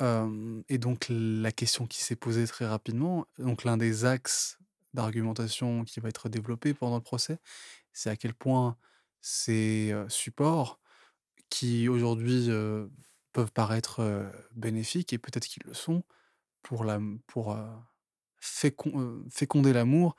[0.00, 4.58] Hem et donc la question qui s'est posée très rapidement, donc l'un des axes
[4.92, 7.38] d'argumentation qui va être développé pendant le procès,
[7.92, 8.76] c'est à quel point
[9.22, 10.80] ces, supports
[11.48, 12.50] qui aujourd'hui,
[13.32, 16.04] peuvent paraître, bénéfiques et peut-être qu'ils le sont
[16.62, 17.56] pour la pour,
[18.40, 20.16] fécon féconder l'amour,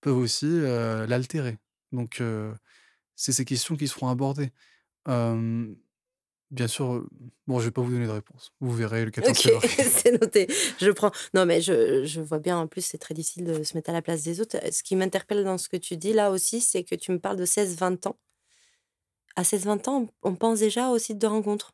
[0.00, 0.48] peuvent aussi,
[1.08, 1.58] l'altérer.
[1.92, 2.22] Donc
[3.14, 4.50] c'est ces questions qui seront abordées.
[6.52, 7.04] Bien sûr,
[7.48, 8.52] bon, je vais pas vous donner de réponse.
[8.60, 9.84] Vous verrez le 14 OK, février.
[9.90, 10.46] c'est noté,
[10.80, 11.10] je prends.
[11.34, 13.92] Non, mais je je vois bien, en plus, c'est très difficile de se mettre à
[13.92, 14.56] la place des autres.
[14.70, 17.36] Ce qui m'interpelle dans ce que tu dis là aussi, c'est que tu me parles
[17.36, 18.16] de 16-20 ans.
[19.36, 21.72] À 16-20 ans, on pense déjà aux sites de rencontres?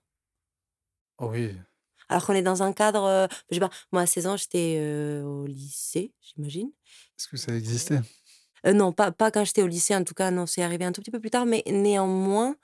[1.18, 1.59] Oh oui.
[2.09, 4.79] Alors qu'on est dans un cadre, heu, je sais pas, moi à 16 ans, j'étais,
[4.81, 6.72] heu, au lycée, j'imagine.
[7.18, 8.01] Est-ce que ça existait?
[8.64, 10.92] Heu, non, pas pas quand j'étais au lycée, en tout cas, non, c'est arrivé un
[10.92, 12.57] tout petit peu plus tard, mais néanmoins,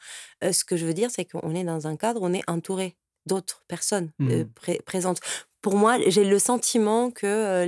[0.42, 3.64] ce que je veux dire, c'est qu'on est dans un cadre, on est entouré d'autres
[3.68, 5.20] personnes, Mmh pré présentes.
[5.62, 7.66] Pour moi, j'ai le sentiment que, heu,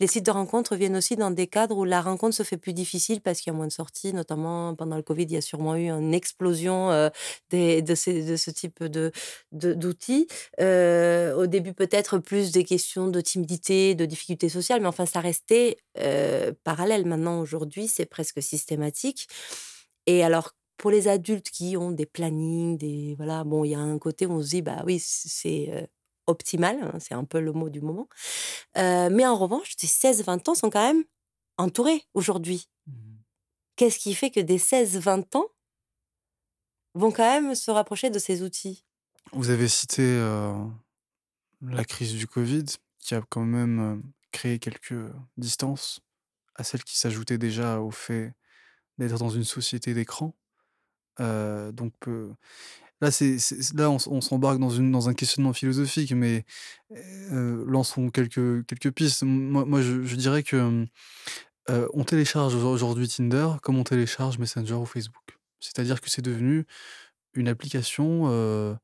[0.00, 2.72] les sites de rencontres viennent aussi dans des cadres où la rencontre se fait plus
[2.72, 5.42] difficile parce qu'il y a moins de sorties, notamment pendant le covid, il y a
[5.42, 7.10] sûrement eu une explosion,
[7.50, 9.12] des de ce type de
[9.52, 10.26] d'outils.
[10.60, 15.20] Heu, au début, peut-être plus des questions de timidité, de difficultés sociales, mais enfin, ça
[15.20, 17.04] restait, heu, parallèle.
[17.06, 19.28] Maintenant, aujourd'hui, c'est presque systématique
[20.06, 23.80] et alors, pour les adultes qui ont des plannings, des voilà, bon, il y a
[23.80, 25.88] un côté où on se dit: «Bah oui, c'est,
[26.28, 28.08] heu, optimal», hein, c'est un peu le mot du moment.
[28.78, 31.04] Heu, mais en revanche, ces 16-20 ans sont quand même
[31.58, 32.68] entourés aujourd'hui.
[32.86, 33.18] Mmh
[33.76, 35.46] Qu'est-ce qui fait que des 16-20 ans
[36.94, 38.84] vont quand même se rapprocher de ces outils?
[39.32, 40.52] Vous avez cité, heu,
[41.62, 42.64] la crise du covid
[42.98, 44.94] qui a quand même, heu, créé quelques,
[45.36, 46.00] distances
[46.56, 48.34] à celles qui s'ajoutaient déjà au fait
[48.98, 50.36] d'être dans une société d'écran.
[51.72, 52.34] Donc heu,
[53.00, 53.36] là, c'est
[53.74, 56.44] là, on s'embarque dans une dans un questionnement philosophique, mais
[57.32, 59.22] heu, lançons quelques quelques pistes.
[59.24, 60.86] moi moi, je je dirais que, hem,
[61.94, 65.38] on télécharge aujour aujourd'hui Tinder comme on télécharge Messenger ou Facebook.
[65.60, 66.66] C'est-à-dire que c'est devenu
[67.34, 68.76] une application, heu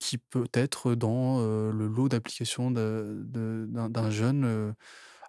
[0.00, 1.40] Qui peut être dans,
[1.72, 4.74] le lot d'applications de de d'un d'un jeune,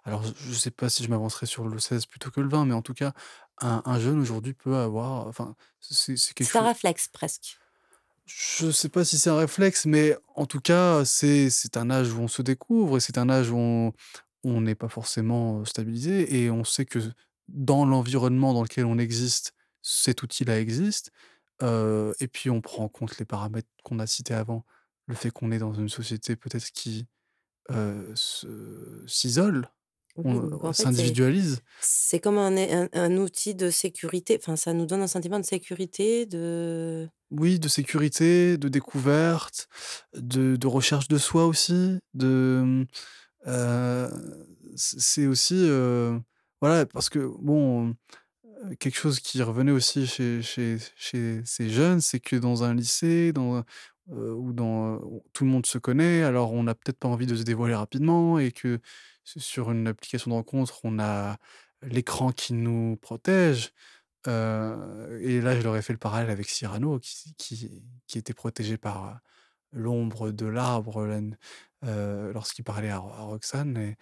[0.04, 2.66] alors je ne sais pas si je m'avancerai sur le 16 plutôt que le 20,
[2.66, 3.12] mais en tout cas,
[3.60, 7.58] un un jeune aujourd'hui peut avoir enfin, c'est c'est quelque C'est un réflexe presque.
[8.28, 12.12] Je ne sais pas si c'est un réflexe, mais en tout cas, c'est un âge
[12.12, 13.56] où on se découvre et c'est un âge où
[14.44, 16.98] on n'est pas forcément, heu, stabilisé et on sait que
[17.48, 21.10] dans l'environnement dans lequel on existe, cet outil-là existe.
[21.62, 24.64] Heu et puis on prend en compte les paramètres qu'on a cités avant.
[25.06, 27.06] Le fait qu'on est dans une société peut-être qui,
[28.14, 29.68] se s'isole,
[30.24, 31.60] Oui, on s'individualise.
[31.80, 35.44] c'est comme un un un outil de sécurité, enfin, ça nous donne un sentiment de
[35.44, 39.68] sécurité, de oui, de sécurité, de découverte,
[40.14, 42.84] de de recherche de soi aussi, de, mmh,
[44.76, 46.20] c'est aussi, heu,
[46.60, 52.00] voilà, parce que bon, heu, quelque chose qui revenait aussi chez chez chez ces jeunes,
[52.00, 55.00] c'est que dans un lycée, dans, heu, ou dans,
[55.32, 58.38] tout le monde se connaît, alors on n'a peut-être pas envie de se dévoiler rapidement
[58.38, 58.80] et que
[59.36, 61.38] sur une application de rencontre, on a
[61.82, 63.72] l'écran qui nous protège.
[64.26, 67.82] Et là, je leur ai fait le parallèle avec Cyrano qui
[68.14, 69.20] était protégé par,
[69.72, 71.06] l'ombre de l'arbre,
[71.82, 73.96] lorsqu'il parlait à Ro à Roxane et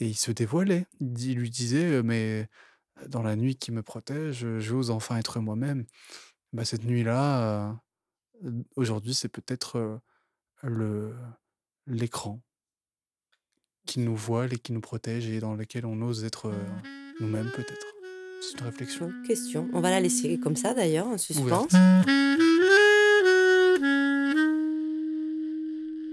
[0.00, 0.86] il se dévoilait.
[1.00, 2.48] Il lui disait, «Mais
[3.06, 5.86] dans la nuit qui me protège, j'ose enfin être moi-même».
[6.52, 7.78] Bah, cette nuit-là,
[8.76, 10.00] aujourd'hui, c'est peut-être,
[11.86, 12.42] l'écran
[13.88, 16.54] qui nous voile et qui nous protège et dans lequel on ose être, heu,
[17.20, 17.86] nous-mêmes peut-être.
[18.42, 19.10] C'est une réflexion.
[19.26, 19.66] Question.
[19.72, 21.42] On va la laisser comme ça d'ailleurs, en suspens.
[21.42, 21.72] Ouverte.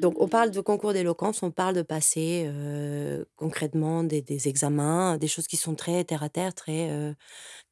[0.01, 5.17] Donc on parle de concours d'éloquence, on parle de passer, heu, concrètement des des examens,
[5.17, 7.13] des choses qui sont très terre à terre, très, heu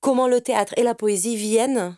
[0.01, 1.95] comment le théâtre et la poésie viennent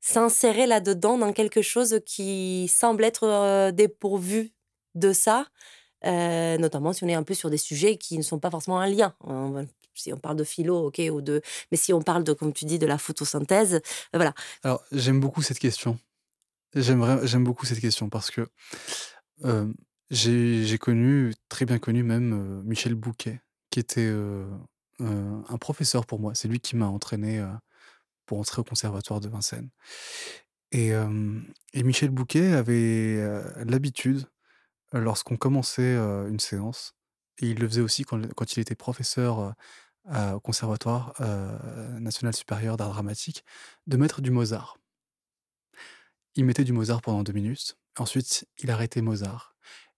[0.00, 4.52] s'insérer là-dedans, dans quelque chose qui semble être, dépourvu
[4.94, 5.46] de ça,
[6.04, 8.88] notamment si on est un peu sur des sujets qui ne sont pas forcément un
[8.88, 9.14] lien.
[9.24, 9.62] Va
[9.98, 12.66] si on parle de philo, OK, ou de mais si on parle de, comme tu
[12.66, 13.80] dis, de la photosynthèse,
[14.12, 14.34] voilà.
[14.62, 15.98] Alors, j'aime beaucoup cette question.
[16.74, 18.46] J'aime beaucoup cette question parce que,
[20.10, 24.12] j'ai connu, très bien connu même, Michel Bouquet, qui était,
[25.00, 26.34] un professeur pour moi.
[26.34, 27.42] C'est lui qui m'a entraîné,
[28.26, 29.70] pour entrer au conservatoire de Vincennes
[30.72, 30.90] et
[31.72, 33.18] et Michel Bouquet avait,
[33.64, 34.26] l'habitude,
[34.92, 36.94] lorsqu'on commençait, heu, une séance
[37.38, 39.52] et il le faisait aussi quand il était professeur, heu,
[40.08, 41.14] à au conservatoire,
[42.00, 43.44] national supérieur d'art dramatique,
[43.88, 44.78] de mettre du Mozart.
[46.34, 49.54] Il mettait du Mozart pendant 2 minutes, ensuite il arrêtait Mozart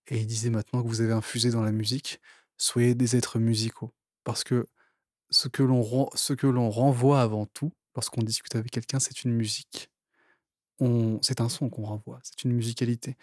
[0.09, 2.21] et il disait: «Maintenant que vous avez infusé dans la musique,
[2.57, 3.93] soyez des êtres musicaux».
[4.25, 4.67] Parce que
[5.31, 9.91] ce que l'on renvoie avant tout, lorsqu'on discute avec quelqu'un, c'est une musique.
[11.23, 13.17] C'est un son qu'on renvoie, c'est une musicalité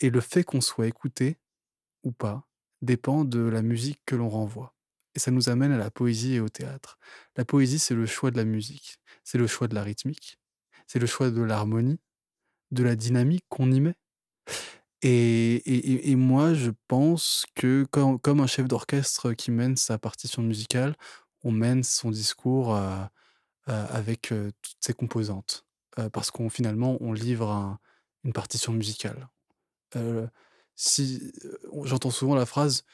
[0.00, 1.38] et le fait qu'on soit écouté
[2.04, 2.46] ou pas,
[2.82, 4.74] dépend de la musique que l'on renvoie
[5.14, 6.98] et ça nous amène à la poésie et au théâtre.
[7.36, 10.38] La poésie, c'est le choix de la musique, c'est le choix de la rythmique,
[10.86, 12.00] c'est le choix de l'harmonie,
[12.72, 13.94] de la dynamique qu'on y met
[15.02, 20.96] et moi, je pense que comme un chef d'orchestre qui mène sa partition musicale,
[21.44, 22.80] on mène son discours, heu
[23.68, 25.66] heu, avec, heu, toutes ses composantes,
[26.12, 27.78] parce qu'on finalement, on livre un
[28.24, 29.28] une partition musicale.
[30.74, 31.32] Si,
[31.84, 32.84] j'entends souvent la phrase: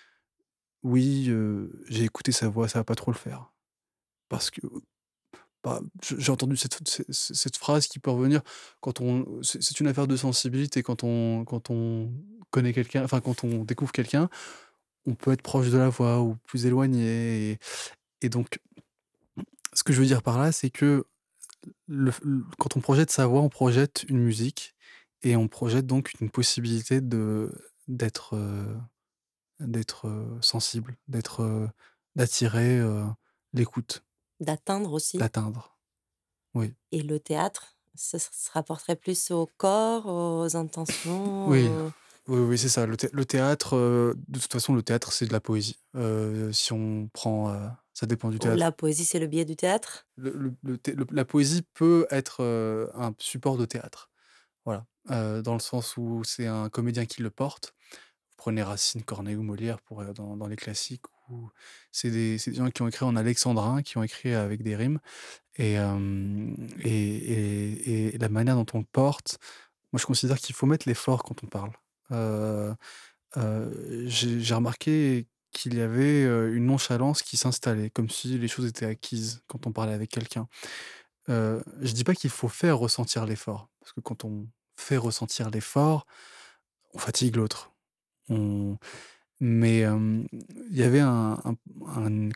[0.82, 1.30] «Oui,
[1.88, 3.52] j'ai écouté sa voix, ça va pas trop le faire».
[4.28, 4.60] Parce que,
[5.64, 5.80] bah,
[6.18, 8.42] j'ai entendu cette phrase qui peut revenir
[8.80, 12.12] quand on c'est une affaire de sensibilité quand on quand on
[12.50, 14.28] connaît quelqu'un, enfin quand on découvre quelqu'un,
[15.06, 17.58] on peut être proche de la voix ou plus éloigné
[18.22, 18.60] et donc
[19.74, 21.04] ce que je veux dire par là, c'est que
[22.58, 24.74] quand on projette sa voix, on projette une musique
[25.22, 27.52] et on projette donc une possibilité de
[27.88, 28.78] d'être, heu,
[29.60, 31.70] d'être, heu, sensible, d'être, heu,
[32.16, 32.80] d'attirer,
[33.54, 34.04] l'écoute.
[34.40, 35.24] D'atteindre aussi.
[35.24, 35.78] D'atteindre.
[36.54, 36.74] Oui.
[36.92, 40.54] Et le théâtre, ce se rapporterait plus au corps, aux
[41.44, 41.92] Oui, intentions, aux
[42.28, 42.86] oui, oui, c'est ça.
[42.86, 43.76] Le thé le théâtre,
[44.28, 45.80] de toute façon, le théâtre, c'est de la poésie.
[46.52, 47.52] Si on prend,
[47.94, 48.64] ça dépend du théâtre.
[48.64, 50.06] la poésie, c'est le biais du théâtre?
[50.16, 52.42] Le le le thé le la poésie peut être,
[52.94, 54.10] un support de théâtre.
[54.66, 57.74] Voilà, dans le sens où c'est un comédien qui le porte.
[58.30, 61.48] Vous prenez Racine, Corneille ou Molière pour, dans les classiques où
[61.92, 64.98] c'est des des gens qui ont écrit en alexandrin, qui ont écrit avec des rimes
[65.56, 65.76] et
[66.84, 69.38] et et la manière dont on le porte,
[69.92, 71.72] moi, je considère qu'il faut mettre l'effort quand on parle.
[74.06, 79.42] J'ai remarqué qu'il y avait, une nonchalance qui s'installait, comme si les choses étaient acquises
[79.48, 80.48] quand on parlait avec quelqu'un.
[81.28, 84.48] Heu, je dis pas qu'il faut faire ressentir l'effort, parce que quand on
[84.82, 86.06] fait ressentir l'effort,
[86.94, 87.72] on fatigue l'autre.
[89.40, 91.36] Mais il y avait un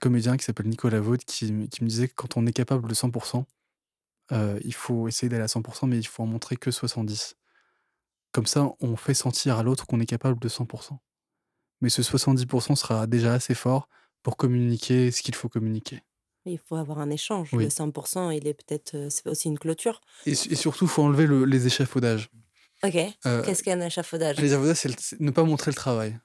[0.00, 3.10] comédien qui s'appelle Nicolas Vaud qui me disait que quand on est capable de 100
[4.32, 7.36] heu, il faut essayer d'aller à 100 mais il faut en montrer que 70.
[8.32, 10.66] Comme ça, on fait sentir à l'autre qu'on est capable de 100
[11.80, 13.88] mais ce 70% sera déjà assez fort
[14.22, 16.02] pour communiquer ce qu'il faut communiquer.
[16.46, 17.52] Il faut avoir un échange.
[17.52, 20.00] Le Oui 100 il est peut-être, c'est aussi une clôture.
[20.26, 22.28] et su et surtout, il faut enlever le les échafaudages.
[22.84, 22.94] OK.
[23.26, 24.36] Heu, Qu'est-ce qu'un échafaudage?
[24.38, 26.18] les échafaudages, c'est ne pas montrer le travail.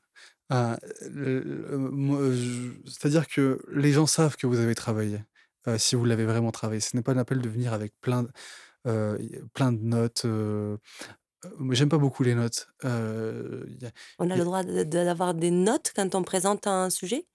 [0.50, 5.20] Moi, je c'est-à-dire que les gens savent que vous avez travaillé,
[5.78, 6.82] si vous l'avez vraiment travaillé.
[6.82, 8.26] Ce n'est pas la peine de venir avec plein
[9.54, 10.26] plein de notes,
[11.72, 12.90] j'aime pas beaucoup les notes, a
[14.20, 17.26] On a le droit d'avoir des notes quand on présente un sujet?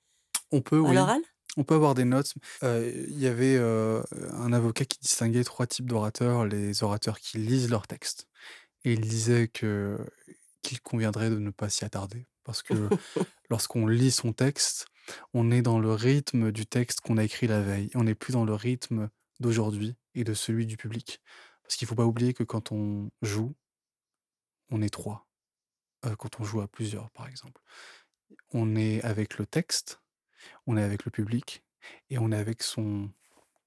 [0.52, 0.94] On peut, À oui.
[0.94, 1.22] l'oral?
[1.56, 2.34] On peut avoir des notes.
[2.62, 7.38] Heu, il y avait, heu, un avocat qui distinguait 3 types d'orateurs, les orateurs qui
[7.38, 8.28] lisent leur texte
[8.84, 9.98] et il disait que
[10.62, 12.90] qu'il conviendrait de ne pas s'y attarder parce que
[13.50, 14.86] lorsqu'on lit son texte,
[15.34, 17.90] on est dans le rythme du texte qu'on a écrit la veille.
[17.94, 21.20] On n'est plus dans le rythme d'aujourd'hui et de celui du public.
[21.64, 23.54] Parce qu'il faut pas oublier que quand on joue,
[24.70, 25.28] on est 3,
[26.06, 27.62] heu, quand on joue à plusieurs, par exemple.
[28.52, 30.00] On est avec le texte,
[30.66, 31.64] on est avec le public
[32.10, 33.10] et on est avec son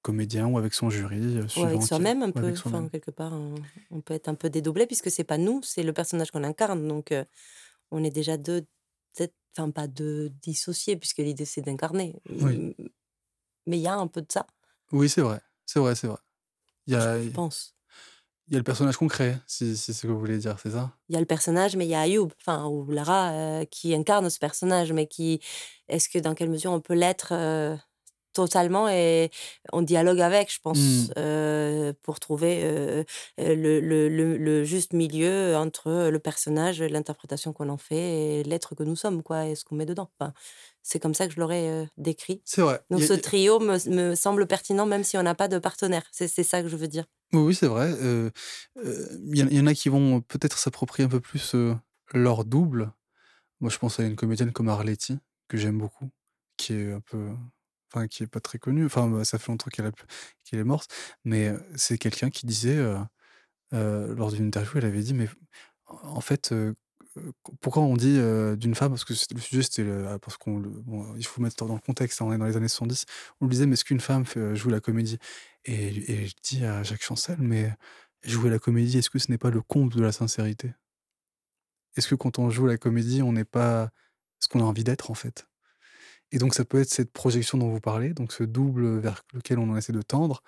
[0.03, 3.33] comédien ou avec son jury, heu, Ou avec soi-même un avec peu, enfin quelque part,
[3.33, 6.43] on on peut être un peu dédoublé puisque c'est pas nous, c'est le personnage qu'on
[6.43, 7.25] incarne donc heu,
[7.91, 8.63] on est déjà 2
[9.15, 12.21] peut-être enfin pas 2 dissociés puisque l'idée c'est d'incarner.
[12.29, 12.61] Oui.
[13.67, 14.45] Mais il y a un peu de ça,
[14.91, 16.17] Oui, c'est vrai, c'est vrai, c'est vrai.
[16.87, 17.29] Il y je a je
[18.49, 20.59] il y a le personnage qu'on crée, si si c'est ce que vous voulez dire,
[20.59, 20.91] c'est ça?
[21.09, 23.95] Il y a le personnage, mais il y a Ayoub, enfin ou Lara, heu, qui
[23.95, 25.39] incarne ce personnage, mais qui
[25.87, 27.77] est-ce que dans quelle mesure on peut l'être, heu,
[28.33, 29.31] totalement et
[29.73, 31.13] on dialogue avec, je pense, Mmh.
[31.17, 32.61] heu, pour trouver,
[33.37, 38.75] le le le le juste milieu entre le personnage, l'interprétation qu'on en fait et l'être
[38.75, 40.11] que nous sommes, quoi et ce qu'on met dedans.
[40.19, 40.33] Enfin,
[40.83, 42.43] c'est comme ça que je l'aurais, décrit.
[42.43, 42.81] C'est vrai.
[42.91, 46.03] Donc a ce trio me me semble pertinent même si on n'a pas de partenaire.
[46.11, 47.05] C'est ça que je veux dire.
[47.33, 47.93] Oui, oui, c'est vrai,
[48.75, 51.55] il y en a qui vont peut-être s'approprier un peu plus,
[52.13, 52.91] leur double.
[53.61, 56.11] Moi, je pense à une comédienne comme Arletty, que j'aime beaucoup,
[56.57, 57.29] qui est un peu
[57.93, 59.91] enfin, qui est pas très connue, enfin, bah, ça fait longtemps qu'elle
[60.53, 60.91] est morte,
[61.25, 62.79] mais c'est quelqu'un qui disait,
[63.73, 65.29] lors d'une interview, elle avait dit: «Mais
[65.87, 66.53] en fait,
[67.61, 68.19] pourquoi on dit,
[68.57, 71.65] d'une femme» parce que le sujet, c'était le parce qu'on le bon, il faut mettre
[71.67, 73.05] dans le contexte, hein, on est dans les années 70.
[73.41, 75.19] On lui disait: «Mais est-ce qu'une femme joue la comédie?»
[75.65, 75.87] Et
[76.23, 77.73] et je dis à Jacques Chancel: «Mais
[78.23, 80.73] jouer la comédie, est-ce que ce n'est pas le comble de la sincérité?»
[81.95, 83.89] Est-ce que quand on joue la comédie, on n'est pas
[84.39, 85.47] ce qu'on a envie d'être, en fait?
[86.31, 89.59] Et donc ça peut être cette projection dont vous parlez, donc ce double vers lequel
[89.59, 90.43] on essaie de tendre,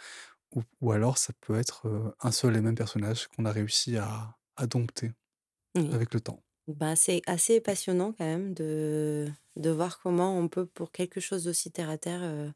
[0.56, 4.38] ou ou alors ça peut être, un seul et même personnage qu'on a réussi à
[4.58, 5.12] à dompter
[5.76, 5.92] Oui.
[5.92, 6.44] avec le temps.
[6.68, 11.46] Bah, c'est assez passionnant quand même de de voir comment on peut, pour quelque chose
[11.46, 12.54] d'aussi terre à terre,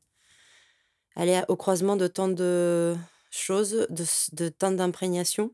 [1.15, 2.95] aller au croisement de tant de
[3.31, 3.87] choses,
[4.33, 5.51] de tant d'imprégnation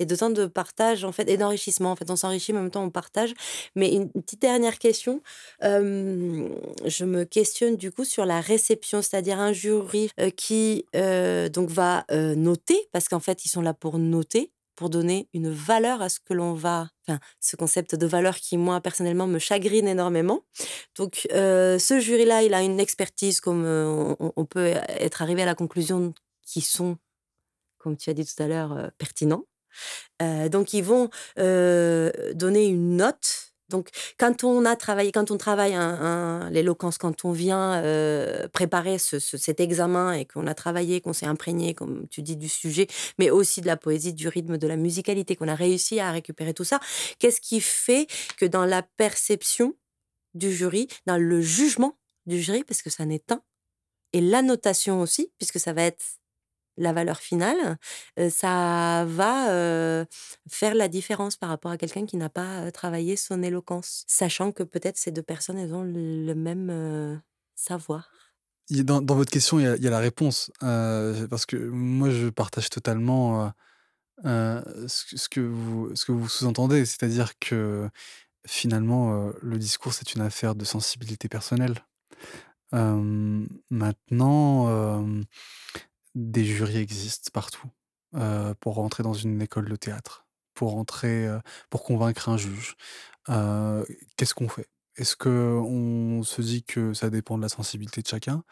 [0.00, 1.92] et de tant de partage, en fait et d'enrichissement.
[1.92, 3.34] En fait, on s'enrichit, mais en même temps on partage.
[3.76, 5.22] Mais une petite dernière question,
[5.62, 11.68] je me questionne du coup sur la réception, c'est-à-dire un jury, heu, qui, heu, donc
[11.70, 16.00] va, heu, noter parce qu'en fait ils sont là pour noter, pour donner une valeur
[16.00, 19.86] à ce que l'on va enfin, ce concept de valeur qui moi personnellement me chagrine
[19.86, 20.40] énormément.
[20.96, 25.44] Donc, heu, ce jury-là, il a une expertise comme, heu, on peut être arrivé à
[25.44, 26.14] la conclusion
[26.46, 26.96] qu'ils sont,
[27.76, 29.44] comme tu as dit tout à l'heure, heu, pertinents.
[30.22, 33.49] Heu, donc ils vont, donner une note.
[33.70, 35.76] Donc quand on a travaillé quand on travaille
[36.52, 41.12] l'éloquence, quand on vient, heu, préparer ce ce cet examen et qu'on a travaillé, qu'on
[41.14, 42.86] s'est imprégné, comme tu dis, du sujet,
[43.18, 46.54] mais aussi de la poésie, du rythme, de la musicalité, qu'on a réussi à récupérer
[46.54, 46.80] tout ça.
[47.18, 48.06] Qu'est-ce qui fait
[48.36, 49.74] que dans la perception
[50.34, 53.40] du jury, dans le jugement du jury, parce que ça n'est un
[54.12, 56.04] et la notation aussi, puisque ça va être
[56.80, 57.78] la valeur finale,
[58.30, 60.06] ça va,
[60.48, 64.04] faire la différence par rapport à quelqu'un qui n'a pas, travaillé son éloquence.
[64.08, 67.20] Sachant que peut-être ces 2 personnes, elles ont le même,
[67.54, 68.10] savoir.
[68.70, 73.52] Dans votre question, il y a la réponse, parce que moi je partage totalement,
[74.24, 76.84] ce que ce que vous ce que vous sous-entendez.
[76.86, 77.88] C'est-à-dire que
[78.46, 81.84] finalement, le discours, c'est une affaire de sensibilité personnelle.
[83.70, 85.04] Maintenant,
[86.14, 87.68] des jurys existent partout,
[88.60, 91.28] pour rentrer dans une école de théâtre, pour rentrer,
[91.70, 92.76] pour convaincre un juge.
[94.16, 94.68] Qu'est-ce qu'on fait?
[94.96, 98.42] Est-ce qu'on se dit que ça dépend de la sensibilité de chacun?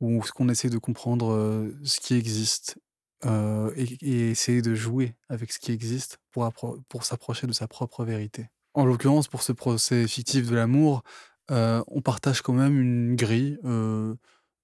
[0.00, 2.78] Ou est-ce qu'on essaie de comprendre, ce qui existe,
[3.24, 8.04] et essayer de jouer avec ce qui existe pour appro pour s'approcher de sa propre
[8.04, 8.50] vérité?
[8.74, 11.02] En l'occurrence, pour ce procès fictif de l'amour,
[11.48, 13.58] on partage quand même une grille,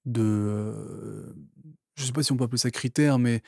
[0.04, 1.34] de,
[1.94, 3.42] je sais pas si on peut appeler ça critères, mais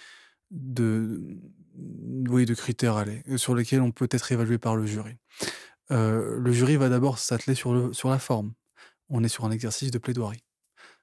[0.51, 1.39] de
[1.77, 5.17] mmh, de critères, allez, euh, sur lesquels on peut être évalué par le jury.
[5.91, 8.55] Heu, le jury va d'abord s'atteler sur la forme.
[9.09, 10.45] On est sur un exercice de plaidoirie.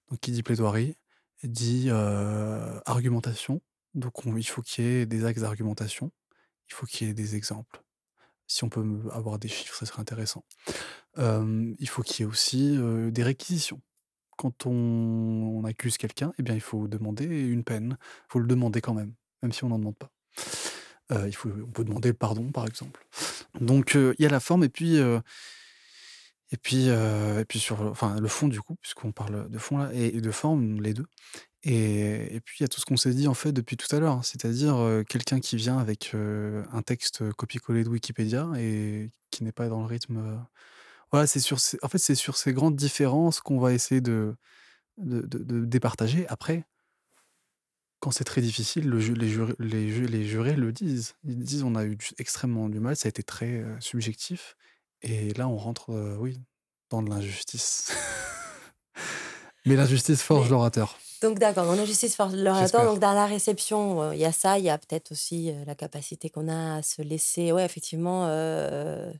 [0.09, 0.97] Donc qui dit plaidoirie,
[1.43, 3.61] dit, heu, argumentation.
[3.93, 6.11] Donc on il faut qu'il y ait des axes d'argumentation,
[6.69, 7.83] il faut qu'il y ait des exemples.
[8.47, 10.43] Si on peut avoir des chiffres, ça serait intéressant.
[11.17, 12.77] Il faut qu'il y ait aussi,
[13.11, 13.81] des réquisitions.
[14.41, 17.95] Quand on accuse quelqu'un, eh bien, il faut demander une peine.
[18.01, 19.13] Il faut le demander quand même,
[19.43, 20.11] même si on n'en demande pas.
[21.27, 23.05] il faut, on peut demander le pardon, par exemple.
[23.59, 28.27] Donc, il y a la forme et puis, et puis, et puis sur, enfin, le
[28.27, 31.05] fond du coup, puisqu'on parle de fond là, et, de forme, les deux.
[31.61, 33.99] Et, puis il y a tout ce qu'on s'est dit en fait depuis tout à
[33.99, 34.23] l'heure, hein.
[34.23, 39.81] c'est-à-dire quelqu'un qui vient avec un texte copié-collé de Wikipédia et qui n'est pas dans
[39.81, 40.43] le rythme.
[41.11, 44.35] Voilà, c'est sur en fait, c'est sur ces grandes différences qu'on va essayer de,
[44.97, 46.25] de, de, départager.
[46.29, 46.65] Après,
[47.99, 51.15] quand c'est très difficile, le les, jurés, les, les jurés le disent.
[51.23, 54.55] Ils disent on a eu extrêmement du mal, ça a été très subjectif.
[55.01, 56.39] Et là, on rentre, oui,
[56.89, 57.91] dans de l'injustice.
[59.65, 60.97] Mais l'injustice forge l'orateur.
[61.21, 62.83] Donc d'accord, dans l'injustice forge l'orateur.
[62.83, 66.29] Donc dans la réception, il y a ça, il y a peut-être aussi la capacité
[66.29, 69.11] qu'on a à se laisser, ouais, effectivement, euh,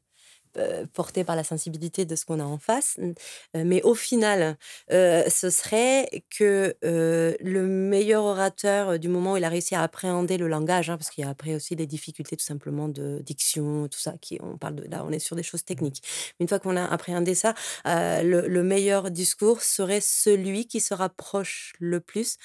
[0.93, 2.97] porté par la sensibilité de ce qu'on a en face.
[2.99, 4.57] Euh, mais au final,
[4.91, 10.37] euh, ce serait que le meilleur orateur du moment où il a réussi à appréhender
[10.37, 13.87] le langage, hein, parce qu'il y a après aussi des difficultés tout simplement de diction,
[13.87, 16.01] tout ça, qui, on parle de là, on est sur des choses techniques.
[16.39, 17.53] Mais une fois qu'on a appréhendé ça,
[17.85, 22.37] le, le, meilleur discours serait celui qui se rapproche le plus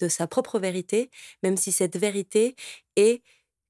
[0.00, 1.10] de sa propre vérité,
[1.42, 2.56] même si cette vérité
[2.96, 3.22] est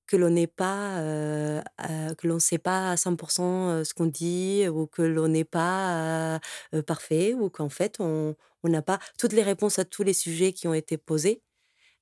[0.07, 4.87] que l'on n'est pas, que l'on ne sait pas à 100% ce qu'on dit ou
[4.87, 6.41] que l'on n'est pas
[6.87, 8.35] parfait ou qu'en fait on
[8.65, 11.43] n'a pas toutes les réponses à tous les sujets qui ont été posés.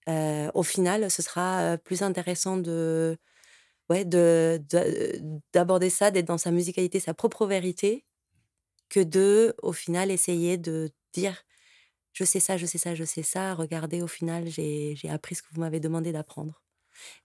[0.08, 3.16] au final, ce sera plus intéressant de,
[3.90, 4.60] ouais, de,
[5.52, 8.04] d'aborder ça, d'être dans sa musicalité, sa propre vérité,
[8.88, 11.44] que de, au final, essayer de dire
[12.12, 15.42] je sais ça, je sais ça, je sais ça, regardez, au final, j'ai appris ce
[15.42, 16.61] que vous m'avez demandé d'apprendre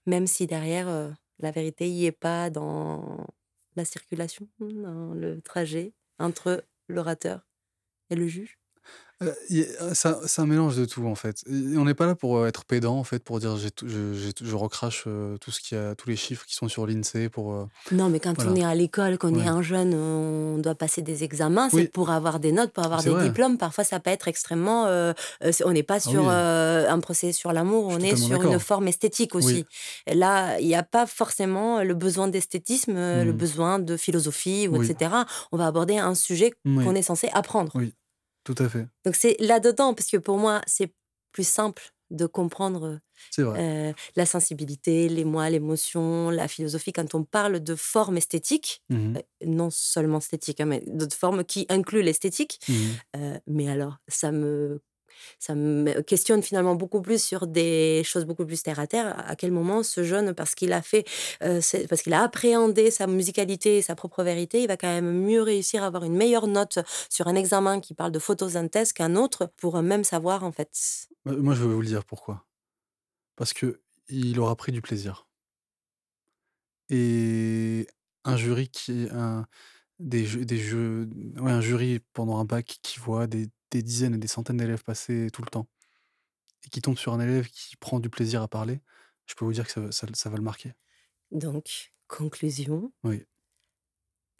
[0.06, 3.26] même si derrière, la vérité n'y est pas dans
[3.76, 7.46] la circulation, dans le trajet entre l'orateur
[8.10, 8.58] et le juge.
[9.24, 9.32] Euh,
[9.94, 11.42] c'est un mélange de tout en fait.
[11.48, 15.04] on n'est pas là pour être pédant en fait, pour dire j'ai je recrache
[15.40, 17.68] tout ce qui a, tous les chiffres qui sont sur l'INSEE pour.
[17.90, 21.24] Non, mais quand on est à l'école, qu'on est un jeune, on doit passer des
[21.24, 23.58] examens, c'est pour avoir des notes, pour avoir des diplômes.
[23.58, 24.84] Parfois, ça peut être extrêmement.
[24.84, 29.34] on n'est pas ah sur un procès sur l'amour, on est sur une forme esthétique
[29.34, 29.64] aussi.
[30.06, 33.36] Là, il n'y a pas forcément le besoin d'esthétisme, le mmh.
[33.36, 35.10] besoin de philosophie, ou etc.
[35.50, 37.72] On va aborder un sujet qu'on est censé apprendre.
[37.74, 37.94] Oui.
[38.44, 38.86] Tout à fait.
[39.04, 40.92] Donc c'est là-dedans, parce que pour moi, c'est
[41.32, 43.00] plus simple de comprendre
[43.38, 49.16] euh, la sensibilité, les l'émoi, l'émotion, la philosophie, quand on parle de forme esthétique, mmh
[49.16, 52.60] euh, non seulement esthétique, hein, mais d'autres formes qui incluent l'esthétique.
[52.68, 52.74] Mmh
[53.16, 54.80] euh, mais alors, ça me
[55.38, 59.14] ça me questionne finalement beaucoup plus sur des choses beaucoup plus terre à terre.
[59.28, 61.04] À quel moment ce jeune, parce qu'il a fait,
[61.42, 65.24] euh, parce qu'il a appréhendé sa musicalité et sa propre vérité, il va quand même
[65.24, 66.78] mieux réussir à avoir une meilleure note
[67.10, 70.70] sur un examen qui parle de photosynthèse qu'un autre pour même savoir en fait?
[71.24, 72.44] Moi, je vais vous le dire pourquoi.
[73.36, 75.28] Parce que il aura pris du plaisir.
[76.90, 77.86] Et
[78.24, 79.46] un jury qui un
[79.98, 84.14] des jeux, des jeux ouais, un jury pendant un bac qui voit des des dizaines
[84.14, 85.66] et des centaines d'élèves passer tout le temps
[86.66, 88.80] et qui tombe sur un élève qui prend du plaisir à parler,
[89.26, 90.74] je peux vous dire que ça, ça, va le marquer.
[91.30, 92.92] Donc, conclusion.
[93.04, 93.24] Oui.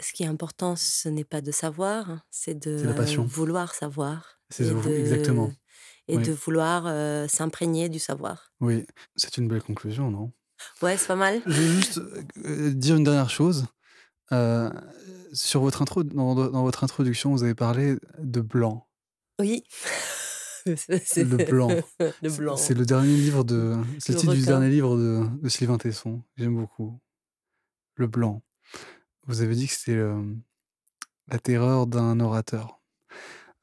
[0.01, 4.41] Ce qui est important, ce n'est pas de savoir, c'est de vouloir savoir.
[4.51, 5.53] C'est exactement.
[6.07, 8.53] Et de vouloir euh, s'imprégner du savoir.
[8.61, 10.33] Oui, c'est une belle conclusion, non?
[10.81, 11.43] Ouais, c'est pas mal.
[11.45, 12.01] Je vais juste
[12.45, 13.67] euh, dire une dernière chose.
[14.33, 14.71] Euh,
[15.35, 18.88] sur votre intro, dans, dans, votre introduction, vous avez parlé de blanc.
[19.39, 19.65] Oui.
[20.67, 21.71] Le blanc.
[22.23, 22.57] le blanc.
[22.57, 23.75] C'est le dernier livre de.
[23.99, 26.21] C'est le, titre du dernier livre de, de Sylvain Tesson.
[26.37, 27.01] J'aime beaucoup.
[27.95, 28.43] Le blanc.
[29.27, 30.21] Vous avez dit que c'était euh,
[31.29, 32.83] la terreur d'un orateur.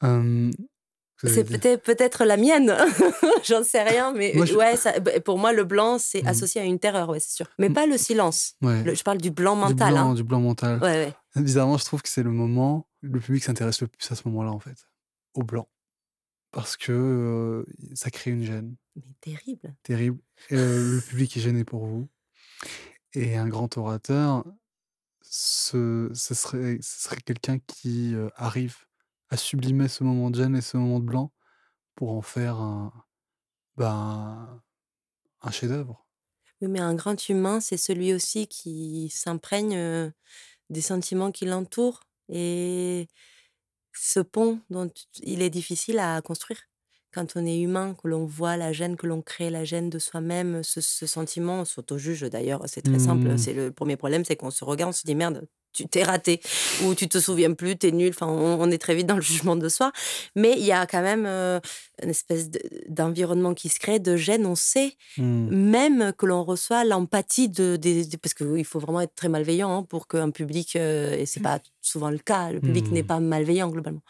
[0.02, 2.76] c'est peut-être peut-être la mienne,
[3.44, 6.28] j'en sais rien, mais ouais, ça, bah, pour moi le blanc c'est mmh.
[6.28, 7.48] associé à une terreur, ouais, c'est sûr.
[7.60, 7.74] Mais mmh.
[7.74, 8.56] pas le silence.
[8.62, 9.90] je parle du blanc mental.
[9.90, 10.14] Du blanc, hein.
[10.16, 10.80] du blanc mental.
[10.82, 11.14] Ouais.
[11.36, 14.52] Bizarrement, je trouve que c'est le moment le public s'intéresse le plus à ce moment-là
[14.52, 14.88] en fait
[15.36, 15.70] au blanc.
[16.52, 18.76] Parce que ça crée une gêne.
[18.96, 19.76] Mais terrible.
[19.84, 20.20] Terrible.
[20.50, 22.10] le public est gêné pour vous.
[23.14, 24.44] Et un grand orateur,
[25.22, 28.78] ce, ce serait, ce serait quelqu'un qui arrive
[29.30, 31.32] à sublimer ce moment de gêne et ce moment de blanc
[31.96, 32.94] pour en faire un,
[33.78, 34.62] ben,
[35.42, 36.06] un chef-d'œuvre.
[36.62, 40.12] Oui, mais un grand humain, c'est celui aussi qui s'imprègne
[40.70, 42.02] des sentiments qui l'entourent.
[42.30, 43.08] Et
[43.98, 44.90] ce pont dont
[45.24, 46.60] il est difficile à construire.
[47.14, 50.00] Quand on est humain, que l'on voit la gêne que l'on crée, la gêne de
[50.00, 53.30] soi-même, ce, sentiment, on s'auto-juge d'ailleurs, c'est très simple.
[53.30, 53.38] Mmh.
[53.38, 56.40] C'est le premier problème, c'est qu'on se regarde, on se dit merde, tu t'es raté
[56.84, 58.10] ou tu te souviens plus, tu es nul.
[58.10, 59.92] Enfin, on, est très vite dans le jugement de soi.
[60.36, 61.60] Mais il y a quand même euh,
[62.02, 62.50] une espèce
[62.88, 64.46] d'environnement qui se crée, de gêne.
[64.46, 65.56] On sait mmh.
[65.56, 69.84] même que l'on reçoit l'empathie de, des, parce qu'il faut vraiment être très malveillant hein,
[69.84, 73.08] pour qu'un public, euh, et c'est pas souvent le cas, le public n'est mmh.
[73.08, 74.02] pas malveillant globalement.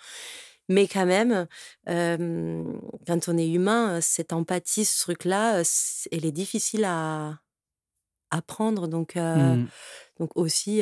[0.68, 1.45] Mais quand même,
[1.86, 5.61] quand on est humain, cette empathie, ce truc-là,
[6.11, 7.39] elle est difficile à
[8.32, 8.88] apprendre.
[8.88, 9.66] Donc, mmh.
[10.20, 10.82] donc aussi,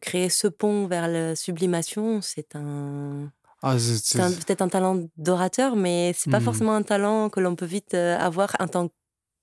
[0.00, 3.30] créer ce pont vers la sublimation, c'est un.
[3.62, 6.44] Ah, peut-être un talent d'orateur, mais c'est pas mmh.
[6.44, 8.90] forcément un talent que l'on peut vite avoir en tant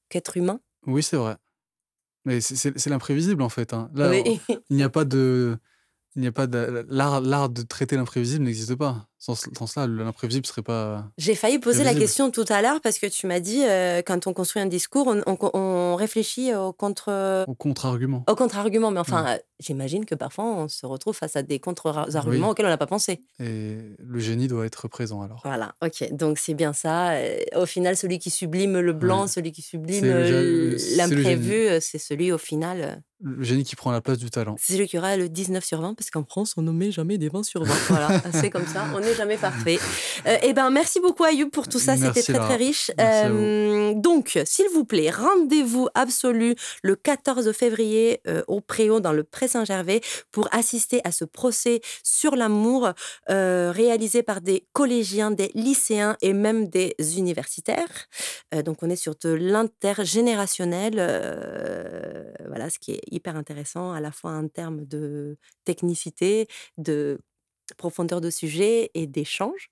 [0.09, 0.59] qu'être humain.
[0.85, 1.35] Oui, c'est vrai.
[2.25, 3.73] Mais c'est l'imprévisible en fait.
[3.73, 3.89] Hein.
[3.93, 4.39] Là, il
[4.69, 5.57] n'y a pas de,
[6.15, 9.07] il n'y a pas de l'art de traiter l'imprévisible n'existe pas.
[9.23, 11.05] Sans, cela, l'imprévisible serait pas.
[11.17, 14.27] J'ai failli poser la question tout à l'heure parce que tu m'as dit euh, quand
[14.27, 17.45] on construit un discours, on, réfléchit au contre.
[17.47, 18.25] Au contre-argument.
[18.29, 22.49] Au contre-argument, mais enfin, euh, j'imagine que parfois on se retrouve face à des contre-arguments
[22.49, 23.23] auxquels on n'a pas pensé.
[23.39, 25.39] Et le génie doit être présent alors.
[25.45, 27.11] Voilà, ok, donc c'est bien ça.
[27.11, 30.05] Euh, au final, celui qui sublime le blanc, celui qui sublime
[30.97, 33.01] l'imprévu, c'est celui au final.
[33.25, 34.57] Le génie qui prend la place du talent.
[34.59, 37.17] C'est celui qui aura le 19 sur 20 parce qu'en France, on ne met jamais
[37.17, 37.73] des 20 sur 20.
[37.87, 38.85] Voilà, c'est comme ça.
[38.93, 39.79] On est jamais parfait.
[40.25, 42.91] Euh, eh ben, merci beaucoup Ayoub pour tout ça, c'était très très riche.
[42.99, 49.23] Euh, donc, s'il vous plaît, rendez-vous absolu le 14 février euh, au Préau dans le
[49.23, 50.01] Pré Saint-Gervais
[50.31, 52.91] pour assister à ce procès sur l'amour
[53.27, 58.07] réalisé par des collégiens, des lycéens et même des universitaires.
[58.65, 60.95] donc, on est sur de l'intergénérationnel,
[62.47, 66.47] voilà, ce qui est hyper intéressant à la fois en termes de technicité,
[66.77, 67.19] de
[67.77, 69.69] profondeur de sujet et d'échange.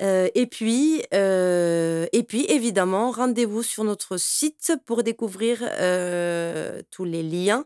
[0.00, 5.58] et puis, et puis évidemment, rendez-vous sur notre site pour découvrir
[6.90, 7.64] tous les liens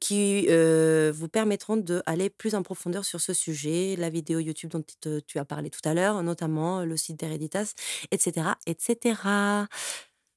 [0.00, 4.84] qui vous permettront d'aller plus en profondeur sur ce sujet, la vidéo YouTube dont
[5.26, 7.74] tu as parlé tout à l'heure, notamment le site d'Hereditas,
[8.10, 9.14] etc., etc.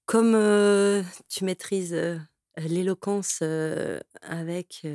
[0.06, 1.96] Comme tu maîtrises
[2.58, 3.44] l'éloquence
[4.22, 4.86] avec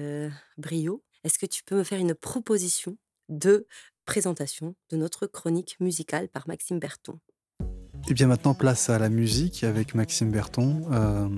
[0.56, 2.96] brio, est-ce que tu peux me faire une proposition
[3.32, 3.66] de
[4.04, 7.18] présentation de notre chronique musicale par Maxime Berton.
[7.60, 10.82] Et eh bien maintenant, place à la musique avec Maxime Berton.
[10.90, 11.28] Euh,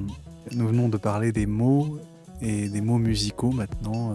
[0.53, 1.99] nous venons de parler des mots
[2.41, 3.51] et des mots musicaux.
[3.51, 4.15] Maintenant, euh,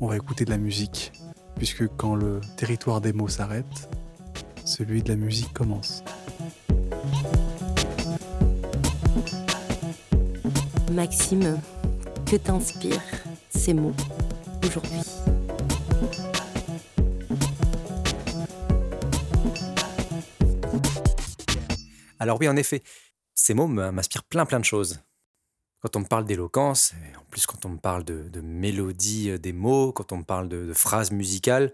[0.00, 1.12] on va écouter de la musique,
[1.56, 3.88] puisque quand le territoire des mots s'arrête,
[4.64, 6.02] celui de la musique commence.
[10.92, 11.58] Maxime,
[12.26, 13.00] que t'inspirent
[13.50, 13.94] ces mots
[14.64, 15.00] aujourd'hui?
[22.20, 22.82] Alors oui, en effet,
[23.34, 25.00] ces mots m'inspirent plein plein de choses.
[25.80, 29.54] Quand on me parle d'éloquence, en plus quand on me parle de, mélodie euh, des
[29.54, 31.72] mots, quand on me parle de, phrases musicales,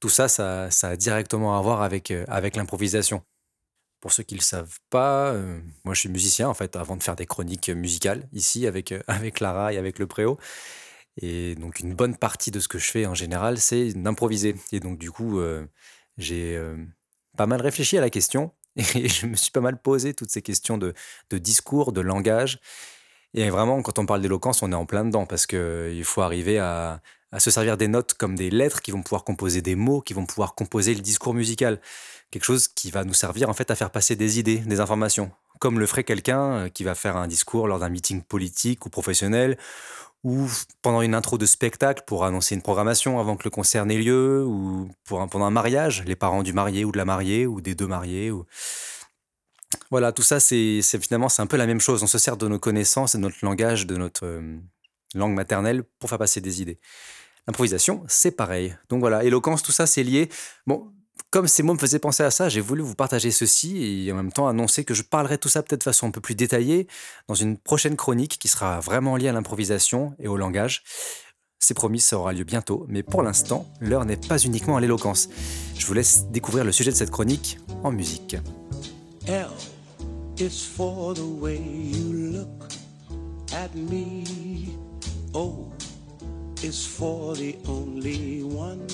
[0.00, 3.22] tout ça, ça, a directement à voir avec, euh, avec l'improvisation.
[4.00, 6.96] Pour ceux qui ne le savent pas, euh, moi je suis musicien en fait, avant
[6.96, 10.38] de faire des chroniques musicales ici avec, avec Lara et avec le Préau.
[11.20, 14.56] Et donc une bonne partie de ce que je fais en général, c'est d'improviser.
[14.72, 15.40] Et donc du coup,
[16.16, 16.60] j'ai
[17.36, 20.42] pas mal réfléchi à la question et je me suis pas mal posé toutes ces
[20.42, 20.94] questions de,
[21.30, 22.58] discours, de langage.
[23.34, 26.58] Et vraiment, quand on parle d'éloquence, on est en plein dedans parce qu'il faut arriver
[26.58, 27.00] à,
[27.38, 30.26] se servir des notes comme des lettres qui vont pouvoir composer des mots, qui vont
[30.26, 31.80] pouvoir composer le discours musical.
[32.30, 35.30] Quelque chose qui va nous servir en fait à faire passer des idées, des informations.
[35.58, 38.90] Comme le ferait quelqu'un euh, qui va faire un discours lors d'un meeting politique ou
[38.90, 39.56] professionnel
[40.24, 40.48] ou
[40.82, 44.44] pendant une intro de spectacle pour annoncer une programmation avant que le concert n'ait lieu,
[44.44, 47.88] ou pendant un mariage, les parents du marié ou de la mariée, ou des deux
[47.88, 48.30] mariés.
[48.30, 48.44] Ou...
[49.90, 52.02] Voilà, tout ça, c'est finalement c'est un peu la même chose.
[52.02, 54.58] On se sert de nos connaissances, de notre langage, de notre euh,
[55.14, 56.78] langue maternelle pour faire passer des idées.
[57.46, 58.76] L'improvisation, c'est pareil.
[58.88, 60.28] Donc voilà, éloquence, tout ça, c'est lié.
[60.66, 60.92] Bon,
[61.32, 64.16] comme ces mots me faisaient penser à ça, j'ai voulu vous partager ceci et en
[64.16, 66.86] même temps annoncer que je parlerai tout ça peut-être de façon un peu plus détaillée
[67.26, 70.84] dans une prochaine chronique qui sera vraiment liée à l'improvisation et au langage.
[71.58, 75.30] C'est promis, ça aura lieu bientôt, mais pour l'instant, l'heure n'est pas uniquement à l'éloquence.
[75.78, 78.36] Je vous laisse découvrir le sujet de cette chronique en musique.
[79.26, 79.48] L
[80.38, 82.68] is for the way you look
[83.54, 84.24] at me.
[85.32, 85.70] O
[86.62, 88.86] is for the only one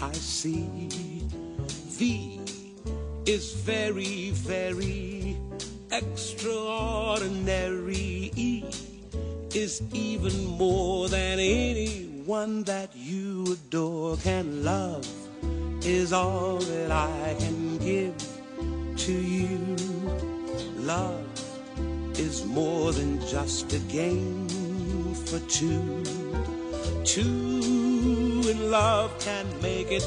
[0.00, 1.28] I see.
[1.98, 2.40] V
[3.26, 5.36] is very, very
[5.90, 8.30] extraordinary.
[8.36, 8.64] E
[9.52, 15.04] is even more than anyone that you adore can love,
[15.84, 18.14] is all that I can give
[18.98, 19.58] to you.
[20.76, 21.26] Love
[22.16, 24.46] is more than just a game
[25.26, 26.04] for two.
[27.04, 30.06] Two in love can make it.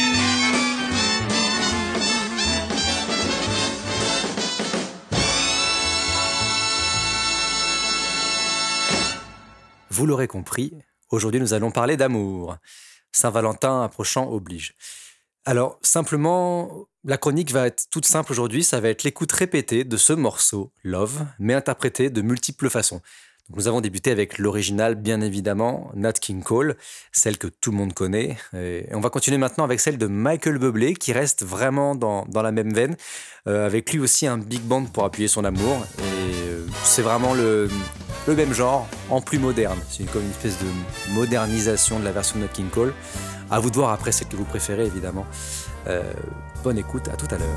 [9.91, 10.71] Vous l'aurez compris,
[11.09, 12.55] aujourd'hui nous allons parler d'amour.
[13.11, 14.73] Saint-Valentin approchant oblige.
[15.43, 19.97] Alors, simplement, la chronique va être toute simple aujourd'hui, ça va être l'écoute répétée de
[19.97, 23.01] ce morceau, Love, mais interprété de multiples façons.
[23.53, 26.77] nous avons débuté avec l'original, bien évidemment, Nat King Cole,
[27.11, 28.37] celle que tout le monde connaît.
[28.53, 32.53] Et on va continuer maintenant avec celle de Michael Bublé, qui reste vraiment dans, la
[32.53, 32.95] même veine,
[33.49, 35.85] euh, avec lui aussi un big band pour appuyer son amour.
[35.99, 37.67] Et euh, c'est vraiment le,
[38.27, 39.79] le même genre, en plus moderne.
[39.89, 42.93] C'est comme une espèce de modernisation de la version de Nat King Cole.
[43.49, 45.25] À vous de voir après celle que vous préférez, évidemment.
[45.87, 46.03] Euh,
[46.63, 47.49] bonne écoute, à tout à l'heure.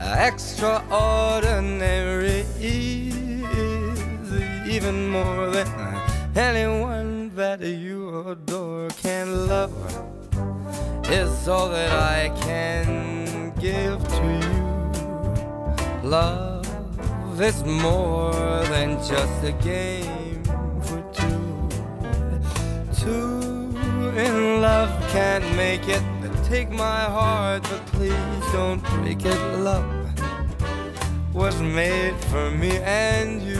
[0.00, 4.32] Extraordinary is
[4.68, 5.66] even more than
[6.36, 9.72] anyone that you adore can love
[11.10, 14.68] is all that I can give to you.
[16.08, 18.32] Love is more
[18.66, 20.44] than just a game
[20.82, 21.68] for two.
[22.94, 23.40] Two
[24.16, 26.17] in love can't make it.
[26.48, 29.38] Take my heart, but please don't break it.
[29.58, 29.84] Love
[31.34, 33.57] was made for me and you.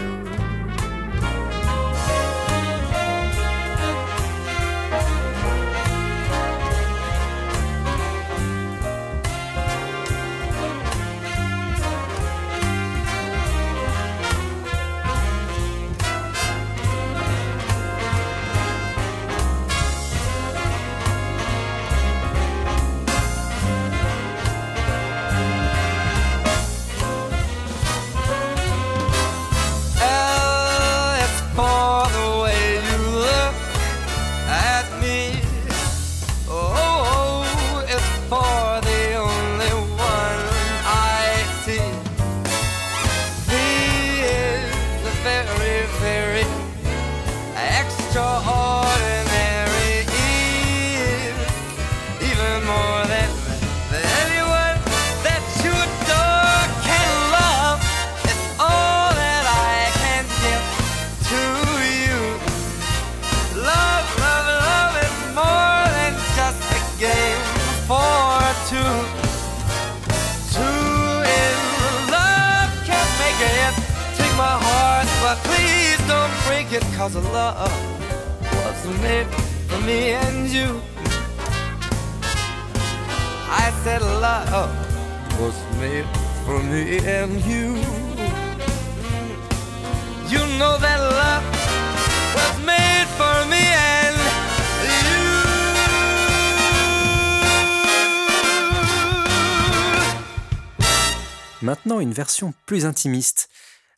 [101.69, 103.51] Maintenant, une version plus intimiste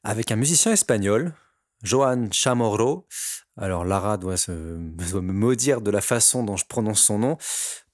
[0.03, 1.35] avec un musicien espagnol,
[1.85, 3.07] Joan Chamorro.
[3.57, 7.39] Alors Lara doit, me maudire de la façon dont je prononce son nom.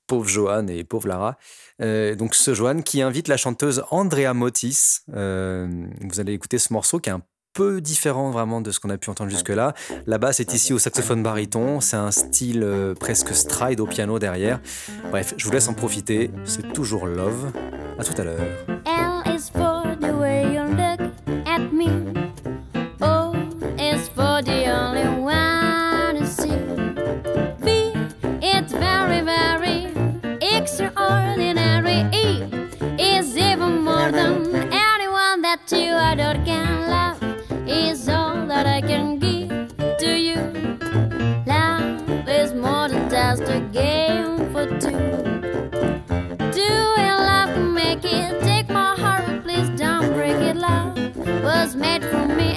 [0.06, 1.36] Pauvre Johan et pauvre Lara.
[1.82, 5.00] Euh, donc ce Johan qui invite la chanteuse Andrea Motis.
[5.12, 5.68] Euh,
[6.00, 7.22] vous allez écouter ce morceau qui est un
[7.52, 9.74] peu différent vraiment de ce qu'on a pu entendre jusque-là.
[10.06, 14.18] La basse est ici au saxophone baryton, c'est un style euh, presque stride au piano
[14.18, 14.58] derrière.
[15.10, 17.52] Bref, je vous laisse en profiter, c'est toujours love.
[17.98, 19.15] À tout à l'heure.
[48.02, 48.40] Make it.
[48.42, 50.56] Take my heart, please don't break it.
[50.56, 52.52] Love was made for me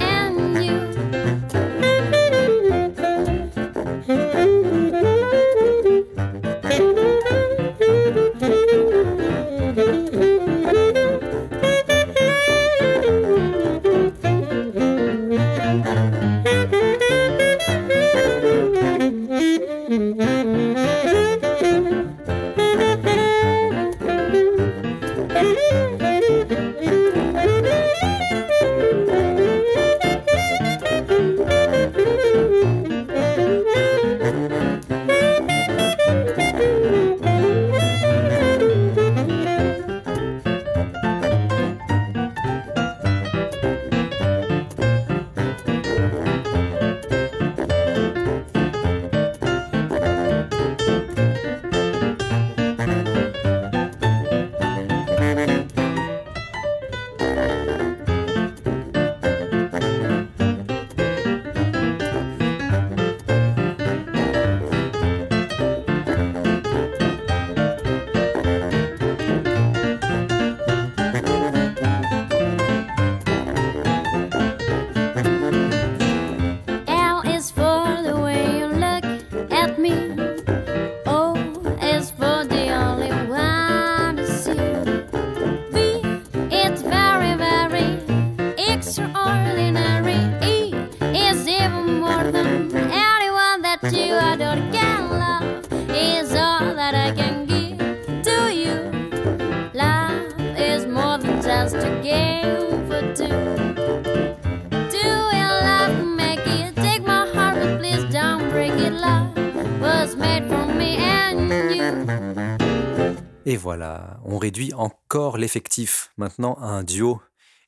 [114.24, 117.22] On réduit encore l'effectif maintenant à un duo,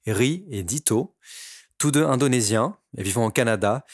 [0.08, 1.16] Ri et Dito,
[1.78, 3.86] tous deux indonésiens et vivant au Canada.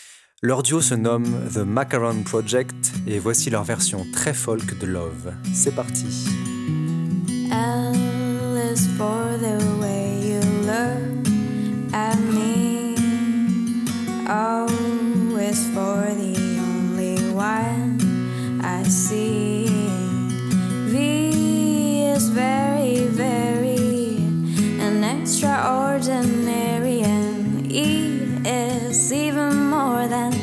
[0.42, 5.34] Leur duo se nomme The Macaron Project et voici leur version très folk de Love.
[5.54, 6.28] C'est parti.
[22.38, 24.18] Very, very
[24.80, 30.37] an extraordinary, and E is even more than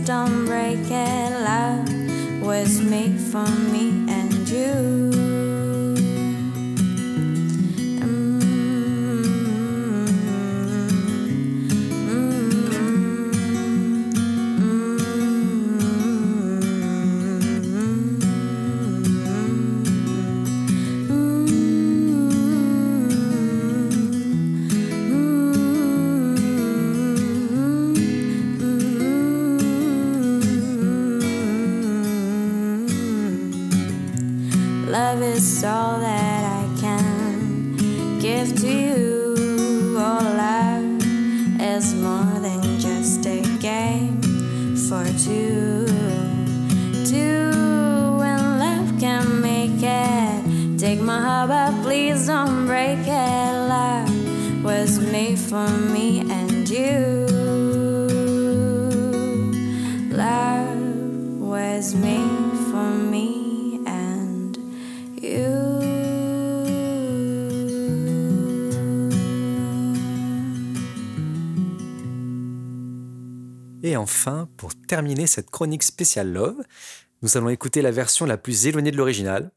[0.00, 1.30] don't break it.
[1.44, 3.91] Love was made for me
[74.02, 76.62] enfin, pour terminer cette chronique spéciale Love,
[77.22, 79.52] nous allons écouter la version la plus éloignée de l'original.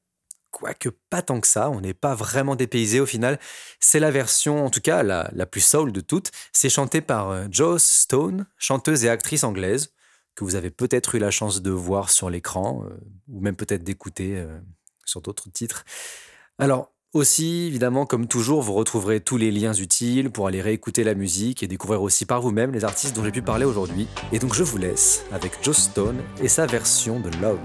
[0.52, 3.40] Quoique pas tant que ça, on n'est pas vraiment dépaysé au final.
[3.80, 6.32] C'est la version, en tout cas la, la plus soul de toutes.
[6.54, 9.94] C'est chanté par euh, Joe Stone, chanteuse et actrice anglaise,
[10.36, 12.96] que vous avez peut-être eu la chance de voir sur l'écran, euh,
[13.28, 14.60] ou même peut-être d'écouter euh,
[15.06, 15.84] sur d'autres titres.
[16.58, 21.16] Alors, aussi, évidemment, comme toujours, vous retrouverez tous les liens utiles pour aller réécouter la
[21.16, 24.08] musique et découvrir aussi par vous-même les artistes dont j'ai pu parler aujourd'hui.
[24.34, 27.60] Et donc je vous laisse avec Joe Stone et sa version de Love.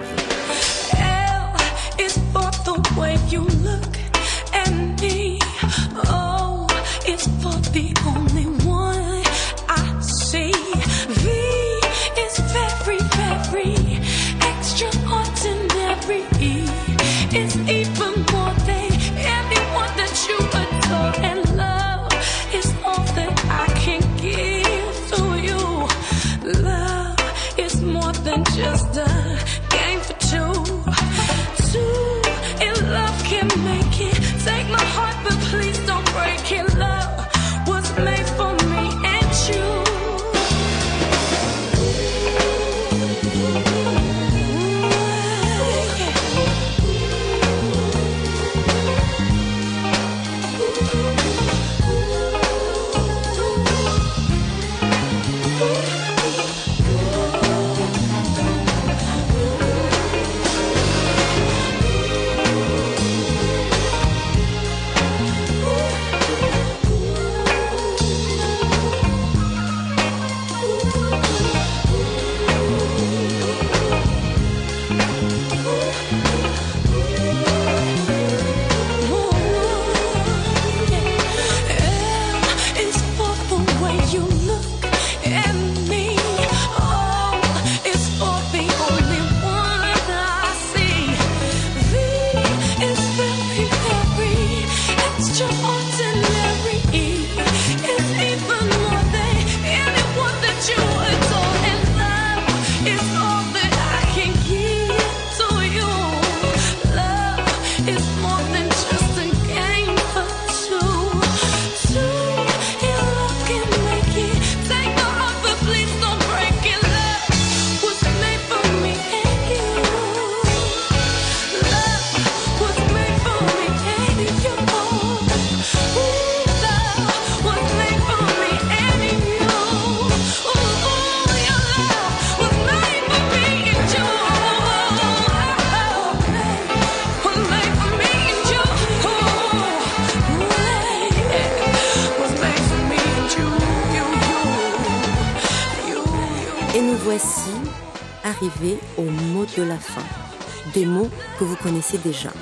[150.75, 152.33] Des mots que vous connaissez déjà.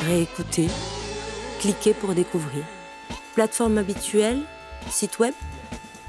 [0.00, 0.68] Réécoutez,
[1.58, 2.64] cliquez pour découvrir.
[3.34, 4.40] Plateforme habituelle,
[4.88, 5.34] site web,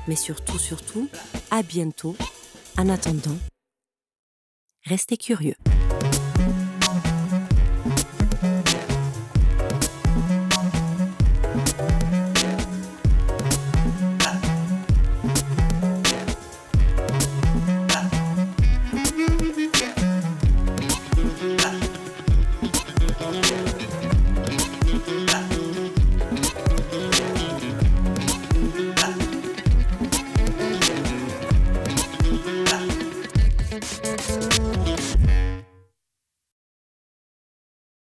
[0.07, 1.07] mais surtout, surtout,
[1.49, 2.15] à bientôt.
[2.77, 3.37] En attendant,
[4.85, 5.55] restez curieux.